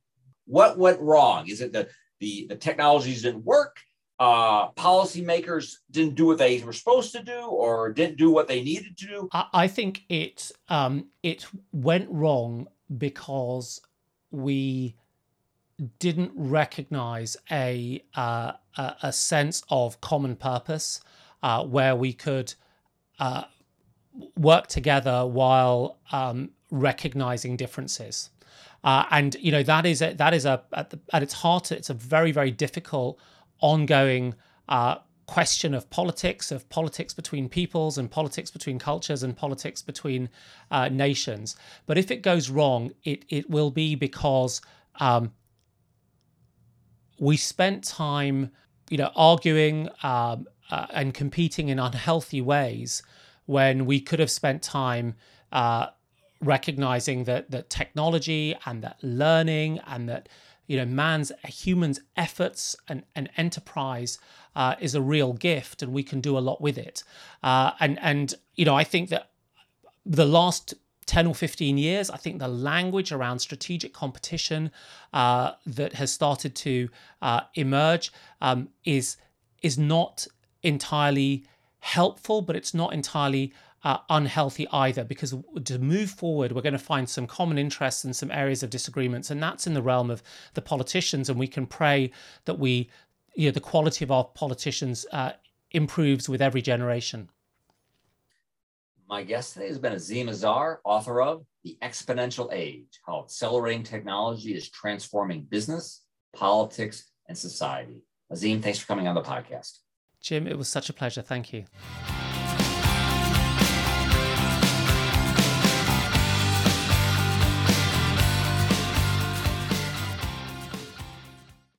what 0.46 0.78
went 0.78 1.00
wrong? 1.00 1.48
Is 1.48 1.60
it 1.60 1.72
the 1.72 1.88
the, 2.20 2.46
the 2.48 2.56
technologies 2.56 3.22
didn't 3.22 3.44
work? 3.44 3.78
Uh, 4.18 4.70
policymakers 4.72 5.76
didn't 5.90 6.14
do 6.14 6.26
what 6.26 6.38
they 6.38 6.62
were 6.62 6.72
supposed 6.72 7.10
to 7.12 7.22
do, 7.22 7.40
or 7.40 7.92
didn't 7.92 8.16
do 8.16 8.30
what 8.30 8.46
they 8.46 8.62
needed 8.62 8.96
to 8.96 9.06
do? 9.06 9.28
I, 9.32 9.46
I 9.52 9.68
think 9.68 10.02
it 10.08 10.52
um, 10.68 11.06
it 11.22 11.46
went 11.72 12.08
wrong 12.10 12.68
because 12.96 13.80
we 14.30 14.94
didn't 15.98 16.32
recognize 16.34 17.36
a 17.50 18.04
uh, 18.14 18.52
a, 18.76 18.96
a, 19.02 19.12
sense 19.12 19.64
of 19.68 20.00
common 20.00 20.36
purpose 20.36 21.00
uh, 21.42 21.64
where 21.64 21.96
we 21.96 22.12
could 22.12 22.54
uh, 23.18 23.44
work 24.36 24.66
together 24.66 25.26
while 25.26 25.98
um, 26.12 26.50
recognizing 26.70 27.56
differences. 27.56 28.30
Uh, 28.84 29.04
and 29.10 29.36
you 29.40 29.52
know 29.52 29.62
that 29.62 29.86
is 29.86 30.02
a, 30.02 30.12
that 30.14 30.34
is 30.34 30.44
a 30.44 30.62
at, 30.72 30.90
the, 30.90 30.98
at, 31.12 31.22
its 31.22 31.34
heart 31.34 31.70
it's 31.70 31.88
a 31.88 31.94
very 31.94 32.32
very 32.32 32.50
difficult 32.50 33.16
ongoing 33.60 34.34
uh, 34.68 34.96
question 35.26 35.72
of 35.72 35.88
politics 35.88 36.50
of 36.50 36.68
politics 36.68 37.14
between 37.14 37.48
peoples 37.48 37.96
and 37.96 38.10
politics 38.10 38.50
between 38.50 38.80
cultures 38.80 39.22
and 39.22 39.36
politics 39.36 39.82
between 39.82 40.28
uh, 40.72 40.88
nations 40.88 41.54
but 41.86 41.96
if 41.96 42.10
it 42.10 42.22
goes 42.22 42.50
wrong 42.50 42.90
it 43.04 43.24
it 43.28 43.48
will 43.48 43.70
be 43.70 43.94
because 43.94 44.60
um, 44.98 45.32
we 47.20 47.36
spent 47.36 47.84
time 47.84 48.50
you 48.90 48.98
know 48.98 49.12
arguing 49.14 49.88
um, 50.02 50.44
uh, 50.72 50.86
and 50.94 51.12
competing 51.12 51.68
in 51.68 51.78
unhealthy 51.78 52.40
ways 52.40 53.02
when 53.44 53.84
we 53.84 54.00
could 54.00 54.18
have 54.18 54.30
spent 54.30 54.62
time 54.62 55.14
uh, 55.52 55.88
recognizing 56.40 57.24
that 57.24 57.50
that 57.50 57.68
technology 57.68 58.56
and 58.64 58.82
that 58.82 58.96
learning 59.02 59.78
and 59.86 60.08
that 60.08 60.30
you 60.66 60.78
know 60.78 60.86
man's 60.86 61.30
human's 61.44 62.00
efforts 62.16 62.74
and, 62.88 63.02
and 63.14 63.28
enterprise 63.36 64.18
uh, 64.56 64.74
is 64.80 64.94
a 64.94 65.02
real 65.02 65.34
gift 65.34 65.82
and 65.82 65.92
we 65.92 66.02
can 66.02 66.22
do 66.22 66.38
a 66.38 66.40
lot 66.40 66.60
with 66.60 66.78
it. 66.78 67.04
Uh, 67.42 67.72
and 67.78 67.98
and 68.00 68.34
you 68.54 68.64
know 68.64 68.74
i 68.74 68.84
think 68.84 69.10
that 69.10 69.30
the 70.06 70.24
last 70.24 70.74
10 71.04 71.26
or 71.26 71.34
15 71.34 71.76
years 71.76 72.08
i 72.10 72.16
think 72.16 72.38
the 72.38 72.48
language 72.48 73.12
around 73.12 73.38
strategic 73.40 73.92
competition 73.92 74.70
uh, 75.12 75.52
that 75.66 75.92
has 75.94 76.10
started 76.10 76.54
to 76.54 76.88
uh, 77.20 77.40
emerge 77.54 78.10
um, 78.40 78.68
is 78.84 79.16
is 79.62 79.76
not 79.78 80.26
entirely 80.62 81.44
helpful 81.80 82.42
but 82.42 82.56
it's 82.56 82.74
not 82.74 82.92
entirely 82.92 83.52
uh, 83.84 83.98
unhealthy 84.10 84.66
either 84.72 85.02
because 85.02 85.34
to 85.64 85.78
move 85.78 86.10
forward 86.10 86.52
we're 86.52 86.62
going 86.62 86.72
to 86.72 86.78
find 86.78 87.08
some 87.08 87.26
common 87.26 87.58
interests 87.58 88.04
and 88.04 88.14
some 88.14 88.30
areas 88.30 88.62
of 88.62 88.70
disagreements 88.70 89.30
and 89.30 89.42
that's 89.42 89.66
in 89.66 89.74
the 89.74 89.82
realm 89.82 90.10
of 90.10 90.22
the 90.54 90.62
politicians 90.62 91.28
and 91.28 91.38
we 91.38 91.48
can 91.48 91.66
pray 91.66 92.10
that 92.44 92.58
we 92.58 92.88
you 93.34 93.48
know 93.48 93.52
the 93.52 93.60
quality 93.60 94.04
of 94.04 94.10
our 94.10 94.24
politicians 94.24 95.04
uh, 95.12 95.32
improves 95.72 96.28
with 96.28 96.40
every 96.40 96.62
generation 96.62 97.28
my 99.12 99.22
guest 99.22 99.52
today 99.52 99.68
has 99.68 99.78
been 99.78 99.92
Azeem 99.92 100.30
Azhar, 100.30 100.80
author 100.84 101.20
of 101.20 101.44
The 101.64 101.76
Exponential 101.82 102.50
Age 102.50 102.98
How 103.06 103.20
Accelerating 103.20 103.82
Technology 103.82 104.54
is 104.54 104.70
Transforming 104.70 105.42
Business, 105.42 106.02
Politics, 106.34 107.10
and 107.28 107.36
Society. 107.36 108.04
Azeem, 108.32 108.62
thanks 108.62 108.78
for 108.78 108.86
coming 108.86 109.06
on 109.06 109.14
the 109.14 109.20
podcast. 109.20 109.80
Jim, 110.22 110.46
it 110.46 110.56
was 110.56 110.68
such 110.68 110.88
a 110.88 110.92
pleasure. 110.92 111.22
Thank 111.22 111.52
you. 111.52 111.64